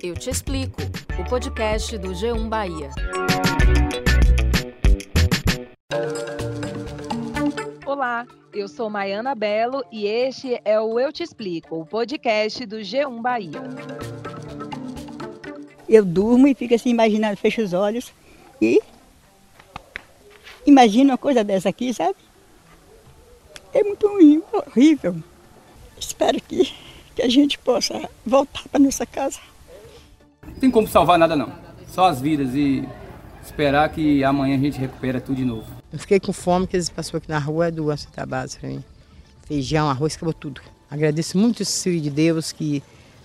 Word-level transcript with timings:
Eu 0.00 0.14
Te 0.14 0.30
Explico, 0.30 0.80
o 1.18 1.28
podcast 1.28 1.98
do 1.98 2.10
G1 2.10 2.48
Bahia. 2.48 2.90
Olá, 7.84 8.24
eu 8.52 8.68
sou 8.68 8.88
Maiana 8.88 9.34
Belo 9.34 9.84
e 9.90 10.06
este 10.06 10.60
é 10.64 10.80
o 10.80 11.00
Eu 11.00 11.12
Te 11.12 11.24
Explico, 11.24 11.80
o 11.80 11.84
podcast 11.84 12.64
do 12.64 12.76
G1 12.76 13.20
Bahia. 13.20 13.60
Eu 15.88 16.04
durmo 16.04 16.46
e 16.46 16.54
fico 16.54 16.74
assim 16.74 16.90
imaginando, 16.90 17.36
fecho 17.36 17.60
os 17.60 17.72
olhos 17.72 18.12
e 18.62 18.80
imagino 20.64 21.10
uma 21.10 21.18
coisa 21.18 21.42
dessa 21.42 21.70
aqui, 21.70 21.92
sabe? 21.92 22.16
É 23.74 23.82
muito 23.82 24.06
ruim, 24.06 24.42
horrível. 24.52 25.16
Espero 25.98 26.40
que, 26.40 26.72
que 27.16 27.22
a 27.22 27.28
gente 27.28 27.58
possa 27.58 28.08
voltar 28.24 28.62
para 28.68 28.78
nossa 28.78 29.04
casa. 29.04 29.40
Não 30.48 30.60
tem 30.60 30.70
como 30.70 30.86
salvar 30.86 31.18
nada 31.18 31.36
não. 31.36 31.52
Só 31.86 32.06
as 32.06 32.20
vidas 32.20 32.54
e 32.54 32.86
esperar 33.42 33.88
que 33.88 34.22
amanhã 34.24 34.56
a 34.56 34.58
gente 34.58 34.78
recupera 34.78 35.20
tudo 35.20 35.36
de 35.36 35.44
novo. 35.44 35.66
Eu 35.92 35.98
fiquei 35.98 36.20
com 36.20 36.32
fome, 36.32 36.66
que 36.66 36.76
eles 36.76 36.90
passaram 36.90 37.18
aqui 37.18 37.28
na 37.28 37.38
rua 37.38 37.70
do 37.70 37.96
Santa 37.96 38.26
base 38.26 38.58
para 38.58 38.68
mim. 38.68 38.84
Feijão, 39.46 39.88
arroz, 39.88 40.16
acabou 40.16 40.34
tudo. 40.34 40.60
Agradeço 40.90 41.38
muito 41.38 41.62
o 41.62 41.66
Filho 41.66 42.00
de 42.00 42.10
Deus 42.10 42.52
que 42.52 42.82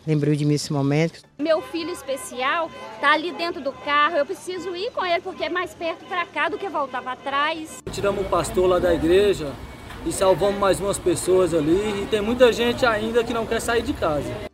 lembrou 0.07 0.35
de 0.35 0.45
mim 0.45 0.53
esse 0.53 0.71
momento. 0.71 1.21
Meu 1.39 1.61
filho 1.61 1.91
especial 1.91 2.69
tá 3.01 3.13
ali 3.13 3.33
dentro 3.33 3.61
do 3.61 3.71
carro, 3.71 4.15
eu 4.15 4.25
preciso 4.25 4.75
ir 4.75 4.91
com 4.91 5.05
ele 5.05 5.21
porque 5.21 5.43
é 5.43 5.49
mais 5.49 5.73
perto 5.73 6.05
para 6.05 6.25
cá 6.25 6.49
do 6.49 6.57
que 6.57 6.69
voltar 6.69 7.01
para 7.01 7.15
trás. 7.15 7.77
Tiramos 7.91 8.25
o 8.25 8.29
pastor 8.29 8.67
lá 8.67 8.79
da 8.79 8.93
igreja, 8.93 9.51
e 10.05 10.11
salvamos 10.11 10.59
mais 10.59 10.79
umas 10.79 10.97
pessoas 10.97 11.53
ali 11.53 12.03
e 12.03 12.07
tem 12.09 12.21
muita 12.21 12.51
gente 12.51 12.85
ainda 12.85 13.23
que 13.23 13.33
não 13.33 13.45
quer 13.45 13.61
sair 13.61 13.81
de 13.81 13.93
casa. 13.93 14.52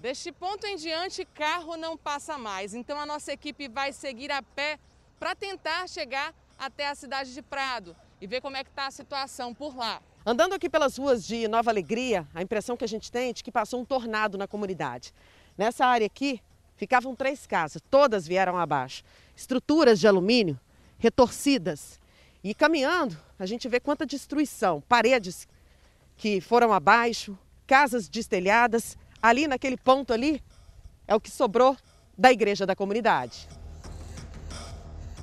Deste 0.00 0.32
ponto 0.32 0.66
em 0.66 0.76
diante, 0.76 1.26
carro 1.26 1.76
não 1.76 1.96
passa 1.96 2.38
mais. 2.38 2.72
Então 2.72 2.98
a 2.98 3.04
nossa 3.04 3.32
equipe 3.32 3.68
vai 3.68 3.92
seguir 3.92 4.32
a 4.32 4.42
pé 4.42 4.78
para 5.18 5.34
tentar 5.34 5.86
chegar 5.88 6.34
até 6.58 6.88
a 6.88 6.94
cidade 6.94 7.34
de 7.34 7.42
Prado 7.42 7.94
e 8.20 8.26
ver 8.26 8.40
como 8.40 8.56
é 8.56 8.64
que 8.64 8.70
está 8.70 8.86
a 8.86 8.90
situação 8.90 9.52
por 9.52 9.76
lá. 9.76 10.00
Andando 10.24 10.54
aqui 10.54 10.70
pelas 10.70 10.96
ruas 10.96 11.26
de 11.26 11.46
Nova 11.48 11.70
Alegria, 11.70 12.26
a 12.34 12.42
impressão 12.42 12.76
que 12.76 12.84
a 12.84 12.88
gente 12.88 13.12
tem 13.12 13.28
é 13.28 13.32
de 13.34 13.44
que 13.44 13.52
passou 13.52 13.80
um 13.80 13.84
tornado 13.84 14.38
na 14.38 14.48
comunidade. 14.48 15.12
Nessa 15.56 15.84
área 15.84 16.06
aqui 16.06 16.40
ficavam 16.76 17.14
três 17.14 17.46
casas, 17.46 17.82
todas 17.90 18.26
vieram 18.26 18.56
abaixo. 18.56 19.02
Estruturas 19.36 20.00
de 20.00 20.08
alumínio 20.08 20.58
retorcidas, 20.98 22.00
e 22.42 22.54
caminhando, 22.54 23.18
a 23.38 23.44
gente 23.44 23.68
vê 23.68 23.78
quanta 23.78 24.06
destruição, 24.06 24.82
paredes 24.88 25.46
que 26.16 26.40
foram 26.40 26.72
abaixo, 26.72 27.38
casas 27.66 28.08
destelhadas. 28.08 28.96
Ali 29.22 29.46
naquele 29.46 29.76
ponto 29.76 30.12
ali 30.12 30.42
é 31.06 31.14
o 31.14 31.20
que 31.20 31.30
sobrou 31.30 31.76
da 32.16 32.32
igreja 32.32 32.64
da 32.64 32.74
comunidade. 32.74 33.48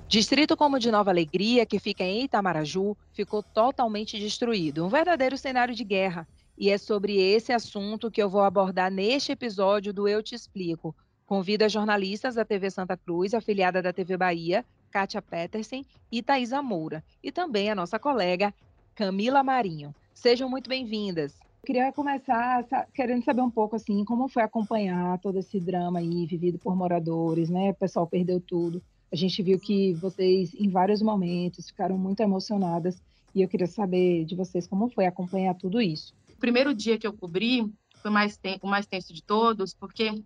Distrito 0.07 0.55
como 0.55 0.79
de 0.79 0.89
Nova 0.89 1.11
Alegria, 1.11 1.65
que 1.65 1.79
fica 1.79 2.03
em 2.03 2.23
Itamaraju, 2.23 2.95
ficou 3.11 3.43
totalmente 3.43 4.17
destruído, 4.17 4.85
um 4.85 4.89
verdadeiro 4.89 5.37
cenário 5.37 5.75
de 5.75 5.83
guerra. 5.83 6.27
E 6.57 6.69
é 6.69 6.77
sobre 6.77 7.17
esse 7.17 7.51
assunto 7.51 8.09
que 8.09 8.21
eu 8.21 8.29
vou 8.29 8.41
abordar 8.41 8.89
neste 8.89 9.31
episódio 9.31 9.93
do 9.93 10.07
Eu 10.07 10.23
Te 10.23 10.33
Explico. 10.33 10.95
Convido 11.25 11.65
as 11.65 11.71
jornalistas 11.71 12.35
da 12.35 12.45
TV 12.45 12.71
Santa 12.71 12.95
Cruz, 12.95 13.33
afiliada 13.33 13.81
da 13.81 13.91
TV 13.91 14.15
Bahia, 14.15 14.65
Kátia 14.89 15.21
Petersen 15.21 15.85
e 16.11 16.23
Thaisa 16.23 16.61
Moura, 16.61 17.03
e 17.21 17.31
também 17.31 17.69
a 17.69 17.75
nossa 17.75 17.99
colega 17.99 18.53
Camila 18.95 19.43
Marinho. 19.43 19.93
Sejam 20.13 20.49
muito 20.49 20.69
bem-vindas. 20.69 21.46
Queria 21.67 21.91
começar 21.91 22.65
querendo 22.93 23.25
saber 23.25 23.41
um 23.41 23.51
pouco 23.51 23.75
assim 23.75 24.05
como 24.05 24.29
foi 24.29 24.41
acompanhar 24.41 25.19
todo 25.19 25.37
esse 25.37 25.59
drama 25.59 25.99
aí 25.99 26.25
vivido 26.25 26.57
por 26.57 26.73
moradores, 26.73 27.49
né? 27.49 27.71
O 27.71 27.75
pessoal 27.75 28.07
perdeu 28.07 28.39
tudo. 28.39 28.81
A 29.11 29.17
gente 29.17 29.43
viu 29.43 29.59
que 29.59 29.93
vocês 29.95 30.53
em 30.53 30.69
vários 30.69 31.01
momentos 31.01 31.67
ficaram 31.67 31.97
muito 31.97 32.21
emocionadas 32.21 33.03
e 33.35 33.41
eu 33.41 33.49
queria 33.49 33.67
saber 33.67 34.23
de 34.23 34.33
vocês 34.33 34.65
como 34.65 34.87
foi 34.87 35.07
acompanhar 35.07 35.55
tudo 35.55 35.81
isso. 35.81 36.13
O 36.37 36.39
primeiro 36.39 36.73
dia 36.73 36.97
que 36.97 37.05
eu 37.05 37.11
cobri 37.11 37.69
foi 38.01 38.11
mais 38.11 38.39
o 38.61 38.67
mais 38.67 38.87
tenso 38.87 39.13
de 39.13 39.21
todos, 39.21 39.73
porque 39.73 40.23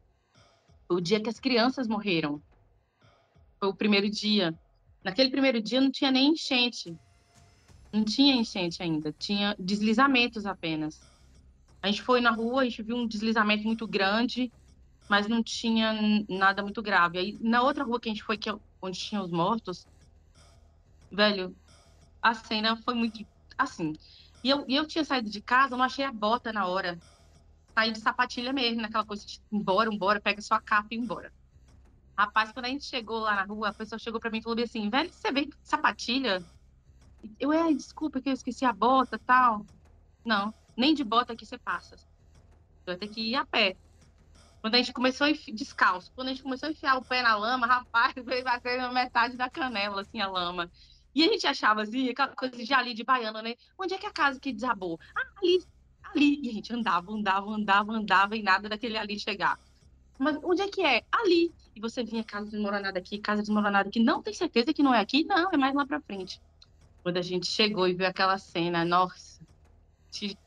o 0.87 1.01
dia 1.01 1.19
que 1.19 1.29
as 1.29 1.39
crianças 1.39 1.87
morreram 1.87 2.39
foi 3.59 3.67
o 3.67 3.75
primeiro 3.75 4.11
dia. 4.11 4.53
Naquele 5.03 5.31
primeiro 5.31 5.59
dia 5.59 5.81
não 5.81 5.89
tinha 5.89 6.11
nem 6.11 6.33
enchente. 6.33 6.95
Não 7.91 8.03
tinha 8.05 8.35
enchente 8.35 8.83
ainda, 8.83 9.11
tinha 9.11 9.55
deslizamentos 9.57 10.45
apenas. 10.45 11.09
A 11.81 11.87
gente 11.87 12.01
foi 12.03 12.21
na 12.21 12.31
rua, 12.31 12.61
a 12.61 12.63
gente 12.65 12.83
viu 12.83 12.95
um 12.95 13.07
deslizamento 13.07 13.63
muito 13.63 13.87
grande, 13.87 14.51
mas 15.09 15.27
não 15.27 15.43
tinha 15.43 15.93
nada 16.29 16.61
muito 16.61 16.81
grave. 16.81 17.17
Aí 17.17 17.37
na 17.41 17.61
outra 17.63 17.83
rua 17.83 17.99
que 17.99 18.09
a 18.09 18.11
gente 18.13 18.23
foi, 18.23 18.37
que 18.37 18.49
é 18.49 18.55
onde 18.81 18.99
tinha 18.99 19.21
os 19.21 19.31
mortos, 19.31 19.87
velho, 21.11 21.55
a 22.21 22.33
cena 22.33 22.77
foi 22.77 22.93
muito 22.93 23.25
assim. 23.57 23.93
E 24.43 24.49
eu, 24.49 24.65
e 24.67 24.75
eu 24.75 24.87
tinha 24.87 25.03
saído 25.03 25.29
de 25.29 25.41
casa, 25.41 25.75
não 25.77 25.83
achei 25.83 26.05
a 26.05 26.11
bota 26.11 26.53
na 26.53 26.65
hora. 26.67 27.01
Saí 27.73 27.91
de 27.91 27.99
sapatilha 27.99 28.53
mesmo, 28.53 28.81
naquela 28.81 29.05
coisa 29.05 29.25
de 29.25 29.41
embora, 29.51 29.93
embora, 29.93 30.21
pega 30.21 30.41
sua 30.41 30.61
capa 30.61 30.89
e 30.91 30.97
embora. 30.97 31.31
Rapaz, 32.17 32.51
quando 32.51 32.65
a 32.65 32.69
gente 32.69 32.85
chegou 32.85 33.19
lá 33.19 33.35
na 33.35 33.43
rua, 33.43 33.69
a 33.69 33.73
pessoa 33.73 33.97
chegou 33.99 34.19
para 34.19 34.29
mim 34.29 34.39
e 34.39 34.43
falou 34.43 34.63
assim: 34.63 34.89
velho, 34.89 35.11
você 35.11 35.31
vem 35.31 35.49
sapatilha? 35.63 36.45
Eu, 37.39 37.51
é, 37.53 37.73
desculpa 37.73 38.21
que 38.21 38.29
eu 38.29 38.33
esqueci 38.33 38.65
a 38.65 38.73
bota 38.73 39.19
tal. 39.19 39.65
Não, 40.25 40.53
nem 40.81 40.95
de 40.95 41.03
bota 41.03 41.33
aqui 41.33 41.45
você 41.45 41.59
passa. 41.59 41.95
Você 41.95 42.05
vai 42.87 42.97
ter 42.97 43.07
que 43.07 43.21
ir 43.21 43.35
a 43.35 43.45
pé. 43.45 43.77
Quando 44.61 44.75
a 44.75 44.77
gente 44.77 44.91
começou 44.91 45.27
a 45.27 45.31
descalço, 45.31 46.11
quando 46.15 46.29
a 46.29 46.31
gente 46.31 46.41
começou 46.41 46.67
a 46.67 46.71
enfiar 46.71 46.97
o 46.97 47.05
pé 47.05 47.21
na 47.21 47.35
lama, 47.35 47.67
rapaz, 47.67 48.13
veio 48.25 48.43
batendo 48.43 48.91
metade 48.91 49.37
da 49.37 49.49
canela, 49.49 50.01
assim, 50.01 50.19
a 50.19 50.27
lama. 50.27 50.71
E 51.13 51.23
a 51.23 51.27
gente 51.27 51.45
achava 51.45 51.83
assim, 51.83 52.09
aquela 52.09 52.35
coisa 52.35 52.57
de 52.57 52.73
ali 52.73 52.93
de 52.95 53.03
baiano, 53.03 53.41
né? 53.41 53.55
Onde 53.77 53.93
é 53.93 53.97
que 53.97 54.07
é 54.07 54.09
a 54.09 54.13
casa 54.13 54.39
que 54.39 54.51
desabou? 54.51 54.99
Ah, 55.15 55.27
ali, 55.37 55.63
ali. 56.03 56.39
E 56.41 56.49
a 56.49 56.53
gente 56.53 56.73
andava, 56.73 57.11
andava, 57.11 57.51
andava, 57.51 57.93
andava 57.93 58.35
e 58.35 58.41
nada 58.41 58.67
daquele 58.67 58.97
ali 58.97 59.19
chegar. 59.19 59.59
Mas 60.17 60.37
onde 60.43 60.63
é 60.63 60.67
que 60.67 60.81
é? 60.81 61.03
Ali. 61.11 61.53
E 61.75 61.79
você 61.79 62.03
vinha 62.03 62.23
casa 62.23 62.49
desmoronada 62.49 62.97
aqui, 62.97 63.19
casa 63.19 63.41
desmoronada 63.41 63.89
aqui. 63.89 63.99
Não 63.99 64.21
tem 64.21 64.33
certeza 64.33 64.73
que 64.73 64.83
não 64.83 64.93
é 64.93 64.99
aqui? 64.99 65.23
Não, 65.25 65.51
é 65.51 65.57
mais 65.57 65.75
lá 65.75 65.85
pra 65.85 66.01
frente. 66.01 66.41
Quando 67.03 67.17
a 67.17 67.21
gente 67.21 67.47
chegou 67.47 67.87
e 67.87 67.93
viu 67.93 68.07
aquela 68.07 68.37
cena, 68.37 68.85
nossa, 68.85 69.41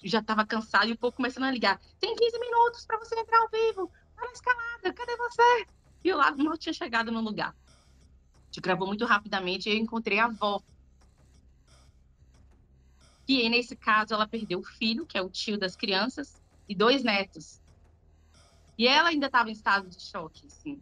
já 0.02 0.18
estava 0.18 0.46
cansado 0.46 0.88
e 0.88 0.92
o 0.92 0.98
povo 0.98 1.16
começando 1.16 1.44
a 1.44 1.50
ligar. 1.50 1.80
Tem 1.98 2.14
15 2.14 2.38
minutos 2.38 2.84
para 2.86 2.98
você 2.98 3.18
entrar 3.18 3.38
ao 3.38 3.48
vivo. 3.48 3.90
Para 4.14 4.28
a 4.28 4.32
escalada, 4.32 4.92
cadê 4.92 5.16
você? 5.16 5.66
E 6.04 6.12
o 6.12 6.16
lado 6.16 6.42
não 6.42 6.56
tinha 6.56 6.72
chegado 6.72 7.10
no 7.10 7.20
lugar. 7.20 7.50
A 7.50 8.46
gente 8.46 8.60
gravou 8.60 8.86
muito 8.86 9.04
rapidamente 9.04 9.68
e 9.68 9.72
eu 9.72 9.78
encontrei 9.78 10.18
a 10.18 10.26
avó. 10.26 10.62
E 13.26 13.48
nesse 13.48 13.74
caso 13.74 14.12
ela 14.12 14.28
perdeu 14.28 14.60
o 14.60 14.64
filho, 14.64 15.06
que 15.06 15.16
é 15.16 15.22
o 15.22 15.30
tio 15.30 15.58
das 15.58 15.74
crianças, 15.74 16.40
e 16.68 16.74
dois 16.74 17.02
netos. 17.02 17.60
E 18.76 18.86
ela 18.86 19.08
ainda 19.08 19.26
estava 19.26 19.48
em 19.48 19.52
estado 19.52 19.88
de 19.88 20.00
choque, 20.00 20.46
assim. 20.46 20.80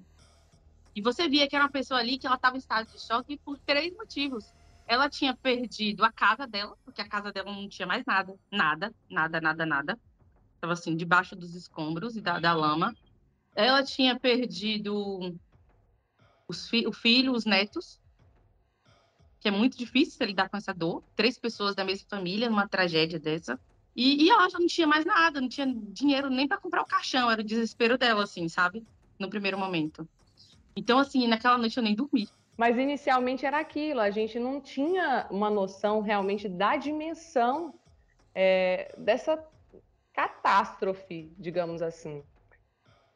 E 0.94 1.00
você 1.00 1.28
via 1.28 1.48
que 1.48 1.54
era 1.54 1.64
uma 1.64 1.70
pessoa 1.70 2.00
ali 2.00 2.18
que 2.18 2.26
ela 2.26 2.36
estava 2.36 2.56
em 2.56 2.58
estado 2.58 2.90
de 2.90 3.00
choque 3.00 3.38
por 3.38 3.58
três 3.58 3.94
motivos. 3.94 4.52
Ela 4.86 5.08
tinha 5.08 5.34
perdido 5.34 6.04
a 6.04 6.12
casa 6.12 6.46
dela, 6.46 6.76
porque 6.84 7.00
a 7.00 7.08
casa 7.08 7.32
dela 7.32 7.52
não 7.52 7.68
tinha 7.68 7.86
mais 7.86 8.04
nada, 8.04 8.34
nada, 8.50 8.94
nada, 9.08 9.40
nada, 9.40 9.66
nada. 9.66 9.98
Estava 10.54 10.74
assim, 10.74 10.96
debaixo 10.96 11.34
dos 11.34 11.54
escombros 11.54 12.16
e 12.16 12.20
da, 12.20 12.38
da 12.38 12.52
lama. 12.52 12.94
Ela 13.54 13.82
tinha 13.82 14.18
perdido 14.18 15.34
os 16.48 16.68
fi 16.68 16.86
o 16.86 16.92
filho, 16.92 17.32
os 17.32 17.44
netos, 17.44 18.00
que 19.40 19.48
é 19.48 19.50
muito 19.50 19.76
difícil 19.76 20.24
lidar 20.26 20.48
com 20.48 20.56
essa 20.56 20.72
dor. 20.72 21.02
Três 21.16 21.38
pessoas 21.38 21.74
da 21.74 21.84
mesma 21.84 22.06
família 22.08 22.48
numa 22.48 22.68
tragédia 22.68 23.18
dessa. 23.18 23.58
E, 23.94 24.24
e 24.24 24.30
ela 24.30 24.48
já 24.48 24.58
não 24.58 24.66
tinha 24.66 24.86
mais 24.86 25.04
nada, 25.04 25.40
não 25.40 25.48
tinha 25.48 25.66
dinheiro 25.66 26.30
nem 26.30 26.48
para 26.48 26.58
comprar 26.58 26.82
o 26.82 26.86
caixão, 26.86 27.30
era 27.30 27.40
o 27.40 27.44
desespero 27.44 27.98
dela, 27.98 28.24
assim, 28.24 28.48
sabe? 28.48 28.86
No 29.18 29.28
primeiro 29.28 29.58
momento. 29.58 30.08
Então, 30.74 30.98
assim, 30.98 31.26
naquela 31.26 31.58
noite 31.58 31.76
eu 31.76 31.82
nem 31.82 31.94
dormi. 31.94 32.28
Mas 32.62 32.78
inicialmente 32.78 33.44
era 33.44 33.58
aquilo, 33.58 34.00
a 34.00 34.10
gente 34.10 34.38
não 34.38 34.60
tinha 34.60 35.26
uma 35.32 35.50
noção 35.50 36.00
realmente 36.00 36.48
da 36.48 36.76
dimensão 36.76 37.74
é, 38.32 38.94
dessa 38.96 39.44
catástrofe, 40.12 41.32
digamos 41.36 41.82
assim. 41.82 42.22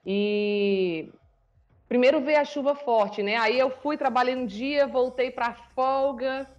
E 0.04 1.12
primeiro 1.88 2.20
veio 2.20 2.40
a 2.40 2.44
chuva 2.44 2.74
forte, 2.74 3.22
né? 3.22 3.36
Aí 3.36 3.56
eu 3.56 3.70
fui, 3.70 3.96
trabalhei 3.96 4.34
um 4.34 4.46
dia, 4.46 4.84
voltei 4.84 5.30
para 5.30 5.54
folga 5.54 6.50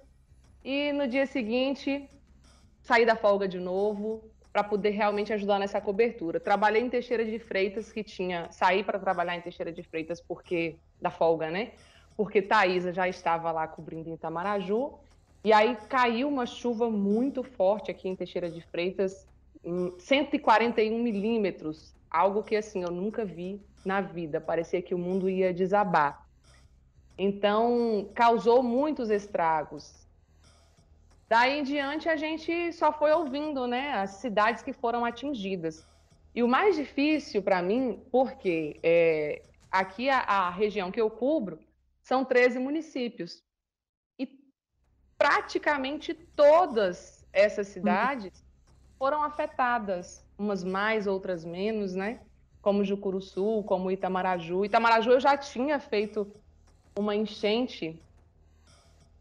e 0.63 0.93
no 0.93 1.09
dia 1.09 1.25
seguinte 1.25 2.09
sair 2.79 3.05
da 3.05 3.17
folga 3.17 3.49
de 3.49 3.59
novo 3.59 4.31
para 4.53 4.63
poder 4.63 4.91
realmente 4.91 5.33
ajudar 5.33 5.59
nessa 5.59 5.81
cobertura. 5.81 6.39
Trabalhei 6.39 6.81
em 6.83 6.89
Teixeira 6.89 7.25
de 7.25 7.37
Freitas, 7.37 7.91
que 7.91 8.01
tinha 8.01 8.49
saí 8.49 8.81
para 8.81 8.97
trabalhar 8.97 9.35
em 9.35 9.41
Teixeira 9.41 9.73
de 9.73 9.83
Freitas 9.83 10.21
porque 10.21 10.77
da 11.01 11.11
folga, 11.11 11.51
né? 11.51 11.73
Porque 12.17 12.41
Thaisa 12.41 12.91
já 12.91 13.07
estava 13.07 13.51
lá 13.51 13.67
cobrindo 13.67 14.09
em 14.09 14.15
Itamaraju. 14.15 14.95
E 15.43 15.53
aí 15.53 15.77
caiu 15.87 16.27
uma 16.27 16.45
chuva 16.45 16.89
muito 16.89 17.43
forte 17.43 17.91
aqui 17.91 18.09
em 18.09 18.15
Teixeira 18.15 18.49
de 18.49 18.59
Freitas 18.61 19.25
141 19.99 21.01
milímetros, 21.01 21.93
algo 22.09 22.43
que 22.43 22.55
assim 22.55 22.83
eu 22.83 22.91
nunca 22.91 23.23
vi 23.23 23.61
na 23.85 24.01
vida. 24.01 24.41
Parecia 24.41 24.81
que 24.81 24.95
o 24.95 24.97
mundo 24.97 25.29
ia 25.29 25.53
desabar. 25.53 26.25
Então, 27.17 28.09
causou 28.13 28.61
muitos 28.61 29.09
estragos. 29.09 30.07
Daí 31.27 31.59
em 31.59 31.63
diante, 31.63 32.07
a 32.07 32.15
gente 32.15 32.71
só 32.73 32.91
foi 32.91 33.11
ouvindo 33.11 33.67
né, 33.67 33.93
as 33.93 34.11
cidades 34.11 34.63
que 34.63 34.71
foram 34.71 35.03
atingidas. 35.03 35.85
E 36.33 36.43
o 36.43 36.47
mais 36.47 36.75
difícil 36.75 37.41
para 37.41 37.61
mim, 37.61 38.01
porque 38.11 38.79
é, 38.83 39.41
aqui 39.71 40.09
a, 40.09 40.19
a 40.19 40.49
região 40.49 40.91
que 40.91 41.01
eu 41.01 41.09
cubro 41.09 41.59
são 42.07 42.23
13 42.23 42.57
municípios. 42.57 43.43
E 44.17 44.25
praticamente 45.17 46.13
todas 46.13 47.25
essas 47.33 47.67
cidades 47.67 48.31
foram 48.97 49.21
afetadas, 49.21 50.25
umas 50.37 50.63
mais, 50.63 51.05
outras 51.05 51.43
menos, 51.43 51.93
né? 51.93 52.21
Como 52.61 52.85
Jucuruçu, 52.85 53.61
como 53.63 53.91
Itamaraju. 53.91 54.63
Itamaraju 54.63 55.11
eu 55.11 55.19
já 55.19 55.35
tinha 55.35 55.81
feito 55.81 56.25
uma 56.97 57.13
enchente 57.13 58.01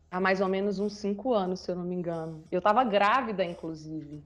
há 0.09 0.21
mais 0.21 0.41
ou 0.41 0.47
menos 0.47 0.79
uns 0.79 0.93
cinco 0.93 1.35
anos, 1.35 1.59
se 1.61 1.73
eu 1.73 1.75
não 1.75 1.85
me 1.85 1.97
engano. 1.97 2.45
Eu 2.53 2.59
estava 2.59 2.85
grávida, 2.85 3.45
inclusive. 3.45 4.23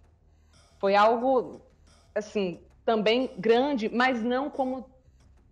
Foi 0.79 0.95
algo, 0.95 1.63
assim, 2.15 2.61
também 2.85 3.31
grande, 3.39 3.89
mas 3.89 4.23
não 4.23 4.51
como 4.51 4.87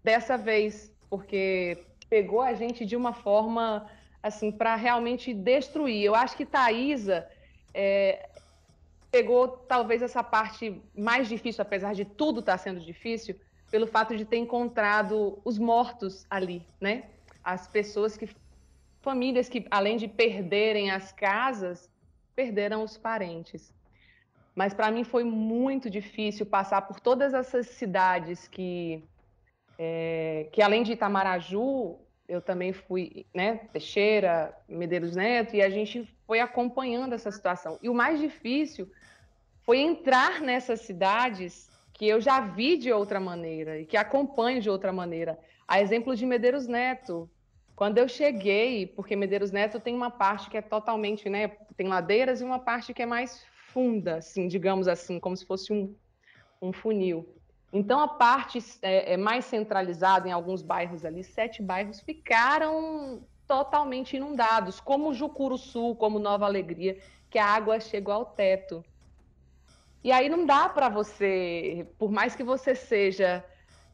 dessa 0.05 0.37
vez, 0.37 0.95
porque 1.09 1.87
pegou 2.09 2.41
a 2.41 2.55
gente 2.55 2.85
de 2.85 2.97
uma 2.97 3.13
forma, 3.13 3.89
assim, 4.23 4.51
para 4.51 4.75
realmente 4.75 5.35
destruir. 5.35 6.05
Eu 6.05 6.15
acho 6.15 6.37
que 6.37 6.47
Thaisa 6.47 7.29
é, 7.75 8.29
pegou 9.11 9.49
talvez 9.49 10.03
essa 10.03 10.23
parte 10.23 10.83
mais 10.97 11.29
difícil, 11.29 11.63
apesar 11.63 11.95
de 11.95 12.05
tudo 12.05 12.41
estar 12.41 12.53
tá 12.53 12.59
sendo 12.59 12.81
difícil, 12.81 13.37
pelo 13.71 13.87
fato 13.87 14.17
de 14.17 14.25
ter 14.25 14.39
encontrado 14.39 15.39
os 15.45 15.59
mortos 15.59 16.27
ali, 16.31 16.67
né? 16.81 17.05
as 17.49 17.67
pessoas 17.67 18.15
que 18.15 18.29
famílias 19.01 19.49
que 19.49 19.67
além 19.71 19.97
de 19.97 20.07
perderem 20.07 20.91
as 20.91 21.13
casas, 21.13 21.91
perderam 22.37 22.83
os 22.83 22.99
parentes. 22.99 23.73
Mas 24.55 24.75
para 24.75 24.91
mim 24.91 25.03
foi 25.03 25.25
muito 25.25 25.89
difícil 25.89 26.45
passar 26.45 26.83
por 26.83 27.01
todas 27.01 27.33
essas 27.33 27.69
cidades 27.69 28.47
que 28.47 29.03
é, 29.79 30.49
que 30.53 30.61
além 30.61 30.83
de 30.83 30.93
Itamaraju, 30.93 31.99
eu 32.29 32.43
também 32.43 32.73
fui, 32.73 33.25
né, 33.33 33.69
Teixeira, 33.73 34.55
Medeiros 34.69 35.15
Neto, 35.15 35.55
e 35.55 35.63
a 35.63 35.71
gente 35.71 36.07
foi 36.27 36.41
acompanhando 36.41 37.15
essa 37.15 37.31
situação. 37.31 37.79
E 37.83 37.89
o 37.89 37.95
mais 37.95 38.21
difícil 38.21 38.91
foi 39.63 39.79
entrar 39.79 40.41
nessas 40.41 40.81
cidades 40.81 41.71
que 41.95 42.07
eu 42.07 42.21
já 42.21 42.41
vi 42.41 42.77
de 42.77 42.93
outra 42.93 43.19
maneira 43.19 43.79
e 43.79 43.87
que 43.87 43.97
acompanho 43.97 44.61
de 44.61 44.69
outra 44.69 44.93
maneira. 44.93 45.39
A 45.67 45.81
exemplo 45.81 46.15
de 46.15 46.27
Medeiros 46.27 46.67
Neto, 46.67 47.31
quando 47.75 47.99
eu 47.99 48.09
cheguei, 48.09 48.87
porque 48.87 49.15
Medeiros 49.15 49.53
Neto 49.53 49.81
tem 49.81 49.95
uma 49.95 50.11
parte 50.11 50.51
que 50.51 50.57
é 50.57 50.63
totalmente, 50.63 51.29
né, 51.31 51.49
tem 51.77 51.87
ladeiras 51.87 52.41
e 52.41 52.45
uma 52.45 52.59
parte 52.59 52.93
que 52.93 53.03
é 53.03 53.07
mais 53.07 53.45
funda, 53.73 54.17
assim, 54.17 54.49
digamos 54.49 54.89
assim, 54.89 55.21
como 55.21 55.37
se 55.37 55.47
fosse 55.47 55.73
um, 55.73 55.95
um 56.61 56.73
funil. 56.73 57.38
Então, 57.73 58.01
a 58.01 58.09
parte 58.09 58.59
é, 58.83 59.15
é 59.15 59.17
mais 59.17 59.45
centralizada 59.45 60.29
em 60.29 60.33
alguns 60.33 60.63
bairros 60.63 61.05
ali, 61.05 61.23
sete 61.23 61.63
bairros 61.63 62.01
ficaram 62.01 63.23
totalmente 63.47 64.17
inundados, 64.17 64.81
como 64.81 65.15
Jucuru 65.15 65.59
Sul, 65.59 65.97
como 65.97 66.19
Nova 66.19 66.45
Alegria, 66.45 66.99
que 67.31 67.39
a 67.39 67.47
água 67.47 67.81
chegou 67.81 68.15
ao 68.15 68.25
teto. 68.25 68.85
E 70.03 70.13
aí 70.13 70.29
não 70.29 70.47
dá 70.47 70.69
para 70.69 70.89
você, 70.89 71.87
por 71.99 72.11
mais 72.11 72.35
que 72.35 72.43
você 72.43 72.75
seja 72.75 73.45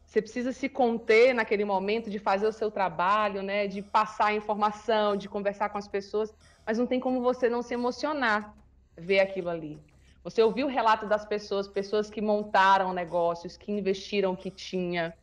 você 0.07 0.23
precisa 0.23 0.53
se 0.53 0.69
conter 0.69 1.35
naquele 1.35 1.65
momento 1.65 2.09
de 2.09 2.21
fazer 2.21 2.47
o 2.47 2.53
seu 2.53 2.71
trabalho, 2.71 3.43
né, 3.43 3.67
de 3.67 3.83
passar 3.83 4.27
a 4.27 4.35
informação, 4.35 5.17
de 5.17 5.29
conversar 5.29 5.71
com 5.71 5.79
as 5.79 5.89
pessoas, 5.89 6.33
mas 6.65 6.79
não 6.79 6.87
tem 6.87 7.01
como 7.01 7.21
você 7.21 7.49
não 7.49 7.63
se 7.63 7.75
emocionar 7.75 8.55
ver 8.97 9.19
aquilo 9.19 9.49
ali. 9.49 9.81
Você 10.25 10.43
ouviu 10.43 10.67
o 10.67 10.71
relato 10.71 11.07
das 11.07 11.27
pessoas, 11.27 11.69
pessoas 11.69 12.09
que 12.09 12.23
montaram 12.23 12.95
negócios, 12.95 13.59
que 13.59 13.71
investiram 13.71 14.33
o 14.33 14.37
que 14.37 14.51
tinha, 14.51 15.15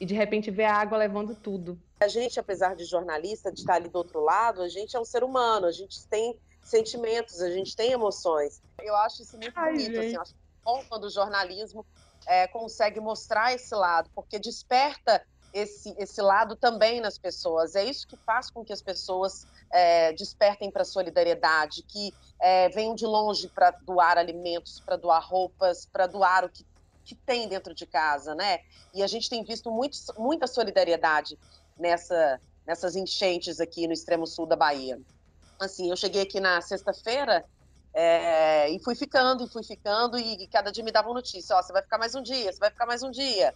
e 0.00 0.06
de 0.06 0.14
repente 0.14 0.50
ver 0.52 0.64
a 0.64 0.74
água 0.74 0.96
levando 0.96 1.34
tudo. 1.34 1.76
A 1.98 2.06
gente, 2.06 2.38
apesar 2.38 2.76
de 2.76 2.84
jornalista, 2.84 3.50
de 3.50 3.60
estar 3.60 3.74
ali 3.74 3.88
do 3.88 3.96
outro 3.96 4.20
lado, 4.20 4.62
a 4.62 4.68
gente 4.68 4.96
é 4.96 5.00
um 5.00 5.04
ser 5.04 5.24
humano, 5.24 5.66
a 5.66 5.72
gente 5.72 6.06
tem 6.06 6.38
sentimentos, 6.62 7.40
a 7.40 7.50
gente 7.50 7.74
tem 7.74 7.90
emoções. 7.90 8.62
Eu 8.80 8.94
acho 8.96 9.22
isso 9.22 9.36
muito 9.36 9.52
Ai, 9.56 9.72
bonito, 9.72 9.98
assim, 9.98 10.16
acho 10.16 10.34
bom 10.64 10.84
quando 10.88 11.04
o 11.04 11.10
jornalismo 11.10 11.84
é, 12.26 12.46
consegue 12.46 13.00
mostrar 13.00 13.52
esse 13.52 13.74
lado, 13.74 14.10
porque 14.14 14.38
desperta 14.38 15.24
esse, 15.56 15.94
esse 15.98 16.20
lado 16.20 16.54
também 16.54 17.00
nas 17.00 17.16
pessoas. 17.18 17.74
É 17.74 17.84
isso 17.84 18.06
que 18.06 18.16
faz 18.16 18.50
com 18.50 18.62
que 18.62 18.72
as 18.72 18.82
pessoas 18.82 19.46
é, 19.72 20.12
despertem 20.12 20.70
para 20.70 20.82
a 20.82 20.84
solidariedade, 20.84 21.82
que 21.82 22.12
é, 22.38 22.68
venham 22.68 22.94
de 22.94 23.06
longe 23.06 23.48
para 23.48 23.70
doar 23.70 24.18
alimentos, 24.18 24.80
para 24.80 24.96
doar 24.96 25.26
roupas, 25.26 25.86
para 25.86 26.06
doar 26.06 26.44
o 26.44 26.50
que, 26.50 26.66
que 27.04 27.14
tem 27.14 27.48
dentro 27.48 27.74
de 27.74 27.86
casa, 27.86 28.34
né? 28.34 28.60
E 28.92 29.02
a 29.02 29.06
gente 29.06 29.30
tem 29.30 29.42
visto 29.42 29.70
muito, 29.70 29.96
muita 30.18 30.46
solidariedade 30.46 31.38
nessa, 31.78 32.38
nessas 32.66 32.94
enchentes 32.94 33.58
aqui 33.58 33.86
no 33.86 33.94
extremo 33.94 34.26
sul 34.26 34.44
da 34.44 34.56
Bahia. 34.56 35.00
Assim, 35.58 35.88
eu 35.88 35.96
cheguei 35.96 36.22
aqui 36.22 36.38
na 36.38 36.60
sexta-feira 36.60 37.42
é, 37.94 38.68
e 38.68 38.78
fui 38.84 38.94
ficando, 38.94 39.44
e 39.44 39.48
fui 39.48 39.64
ficando, 39.64 40.18
e, 40.18 40.44
e 40.44 40.48
cada 40.48 40.70
dia 40.70 40.84
me 40.84 40.92
davam 40.92 41.14
notícia, 41.14 41.56
ó, 41.56 41.62
você 41.62 41.72
vai 41.72 41.80
ficar 41.80 41.96
mais 41.96 42.14
um 42.14 42.22
dia, 42.22 42.52
você 42.52 42.58
vai 42.58 42.70
ficar 42.70 42.84
mais 42.84 43.02
um 43.02 43.10
dia. 43.10 43.54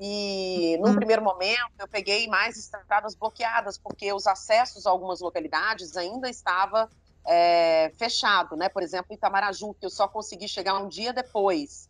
E 0.00 0.76
num 0.80 0.90
uhum. 0.90 0.96
primeiro 0.96 1.22
momento 1.22 1.72
eu 1.78 1.88
peguei 1.88 2.28
mais 2.28 2.56
estradas 2.56 3.14
bloqueadas, 3.14 3.76
porque 3.76 4.12
os 4.12 4.26
acessos 4.26 4.86
a 4.86 4.90
algumas 4.90 5.20
localidades 5.20 5.96
ainda 5.96 6.28
estava 6.30 6.88
é, 7.26 7.92
fechado, 7.96 8.56
né? 8.56 8.68
Por 8.68 8.82
exemplo, 8.82 9.12
Itamaraju, 9.12 9.74
que 9.74 9.86
eu 9.86 9.90
só 9.90 10.06
consegui 10.06 10.48
chegar 10.48 10.74
um 10.78 10.88
dia 10.88 11.12
depois 11.12 11.88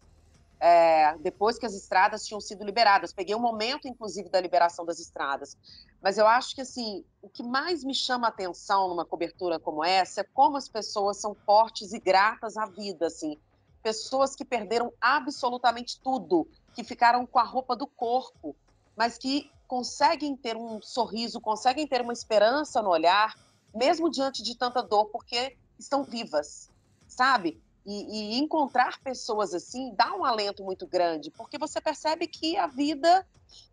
é, 0.61 1.17
depois 1.19 1.59
que 1.59 1.67
as 1.67 1.75
estradas 1.75 2.27
tinham 2.27 2.41
sido 2.41 2.65
liberadas. 2.65 3.13
Peguei 3.13 3.35
o 3.35 3.39
um 3.39 3.41
momento, 3.43 3.87
inclusive, 3.87 4.29
da 4.29 4.41
liberação 4.41 4.85
das 4.85 4.99
estradas. 4.99 5.57
Mas 6.03 6.19
eu 6.19 6.27
acho 6.27 6.55
que, 6.55 6.61
assim, 6.61 7.05
o 7.23 7.29
que 7.29 7.43
mais 7.43 7.85
me 7.85 7.95
chama 7.95 8.27
a 8.27 8.31
atenção 8.31 8.89
numa 8.89 9.05
cobertura 9.05 9.59
como 9.59 9.85
essa 9.85 10.23
é 10.23 10.25
como 10.25 10.57
as 10.57 10.69
pessoas 10.69 11.21
são 11.21 11.35
fortes 11.47 11.93
e 11.93 11.99
gratas 11.99 12.57
à 12.57 12.67
vida, 12.67 13.07
assim. 13.07 13.39
Pessoas 13.83 14.35
que 14.35 14.45
perderam 14.45 14.93
absolutamente 15.01 16.01
tudo, 16.01 16.49
que 16.79 16.85
ficaram 16.85 17.27
com 17.27 17.41
a 17.41 17.43
roupa 17.43 17.75
do 17.75 17.89
corpo, 17.89 18.55
mas 18.97 19.19
que 19.19 19.51
conseguem 19.67 20.37
ter 20.37 20.57
um 20.57 20.81
sorriso, 20.81 21.41
conseguem 21.41 21.89
ter 21.89 22.01
uma 22.01 22.13
esperança 22.13 22.81
no 22.81 22.89
olhar, 22.89 23.35
mesmo 23.75 24.09
diante 24.09 24.45
de 24.45 24.57
tanta 24.57 24.81
dor, 24.81 25.07
porque 25.07 25.59
estão 25.77 26.05
vivas, 26.05 26.71
sabe? 27.09 27.61
E, 27.85 28.37
e, 28.37 28.39
encontrar 28.39 29.01
pessoas 29.01 29.53
assim 29.55 29.93
dá 29.97 30.15
um 30.15 30.25
alento 30.25 30.63
muito 30.63 30.87
grande, 30.87 31.33
porque 31.33 31.59
você 31.59 31.81
percebe 31.81 32.29
que 32.29 32.57
a 32.57 32.69
vida, 32.69 33.27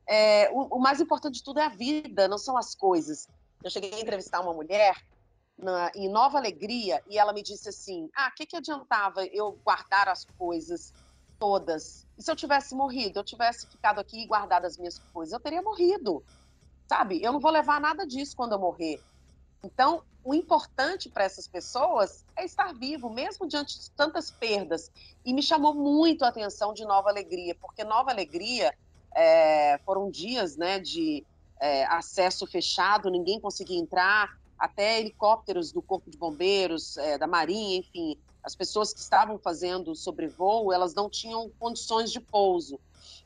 é, 0.08 0.50
o, 0.52 0.78
o, 0.78 0.80
mais 0.80 1.00
importante 1.00 1.36
de 1.36 1.44
tudo 1.44 1.60
é 1.60 1.66
a 1.66 1.70
vida, 1.70 2.28
não 2.28 2.40
são 2.40 2.58
as 2.58 2.74
coisas. 2.74 3.28
Eu 3.64 3.70
cheguei 3.70 3.94
a 3.94 4.00
entrevistar 4.00 4.42
uma 4.42 4.54
mulher 4.54 5.00
na, 5.56 5.92
em 5.94 6.10
Nova 6.10 6.40
Alegria 6.40 7.04
e 7.08 7.20
ela 7.20 7.34
me 7.34 7.44
disse 7.44 7.70
assim: 7.70 8.10
Ah, 8.16 8.30
o 8.32 8.36
que, 8.36 8.48
que 8.48 8.56
adiantava 8.56 9.24
eu 9.28 9.52
guardar 9.64 10.10
as 10.10 10.26
coisas 10.26 10.92
todas? 11.39 12.06
E 12.18 12.24
se 12.24 12.32
eu 12.32 12.36
tivesse 12.36 12.74
morrido, 12.75 13.20
eu 13.20 13.24
tivesse 13.24 13.68
ficado 13.68 14.00
aqui 14.00 14.24
e 14.24 14.27
guardado 14.27 14.65
as 14.65 14.77
minhas 14.77 15.00
coisas, 15.13 15.34
eu 15.34 15.39
teria 15.39 15.62
morrido. 15.62 16.24
Sabe? 16.88 17.22
Eu 17.22 17.34
não 17.34 17.39
vou 17.39 17.51
levar 17.51 17.80
nada 17.80 18.06
disso 18.06 18.36
quando 18.36 18.54
eu 18.54 18.60
morrer. 18.60 19.01
Então, 19.63 20.04
o 20.24 20.34
importante 20.34 21.10
para 21.10 21.24
essas 21.24 21.48
pessoas 21.48 22.24
é 22.36 22.46
estar 22.46 22.74
vivo, 22.74 23.10
mesmo 23.10 23.48
diante 23.48 23.80
de 23.80 23.92
tantas 23.92 24.30
perdas. 24.32 24.92
E 25.24 25.34
me 25.34 25.42
chamou 25.42 25.74
muito 25.74 26.24
a 26.24 26.30
atenção 26.30 26.74
de 26.74 26.86
Nova 26.86 27.10
Alegria, 27.10 27.56
porque 27.56 27.84
Nova 27.84 28.12
Alegria 28.12 28.74
é, 29.13 29.80
foram 29.86 30.10
dias 30.10 30.56
né, 30.58 30.80
de 30.80 31.25
é, 31.60 31.86
acesso 31.86 32.46
fechado, 32.46 33.10
ninguém 33.10 33.39
conseguia 33.39 33.80
entrar, 33.80 34.38
até 34.58 35.00
helicópteros 35.00 35.72
do 35.72 35.82
Corpo 35.82 36.10
de 36.10 36.18
Bombeiros, 36.18 36.98
é, 36.98 37.18
da 37.18 37.27
Marinha, 37.27 37.77
enfim, 37.77 38.18
as 38.46 38.56
pessoas 38.56 38.94
que 38.94 39.00
estavam 39.00 39.40
fazendo 39.40 39.96
sobrevoo, 39.96 40.72
elas 40.72 40.94
não 40.94 41.10
tinham 41.10 41.50
condições 41.60 42.12
de 42.12 42.20
pouso. 42.20 42.80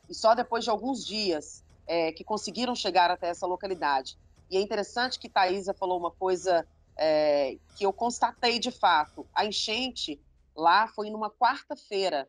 E 0.08 0.14
só 0.14 0.34
depois 0.34 0.64
de 0.64 0.70
alguns 0.70 1.04
dias 1.04 1.62
é, 1.86 2.10
que 2.10 2.24
conseguiram 2.24 2.74
chegar 2.74 3.10
até 3.10 3.28
essa 3.28 3.46
localidade. 3.46 4.16
E 4.50 4.56
é 4.56 4.60
interessante 4.62 5.18
que 5.18 5.28
Thaisa 5.28 5.74
falou 5.74 5.98
uma 5.98 6.10
coisa 6.10 6.66
é, 6.96 7.58
que 7.76 7.84
eu 7.84 7.92
constatei 7.92 8.58
de 8.58 8.70
fato. 8.70 9.26
A 9.34 9.44
enchente 9.44 10.18
lá 10.56 10.88
foi 10.88 11.10
numa 11.10 11.30
quarta-feira. 11.30 12.26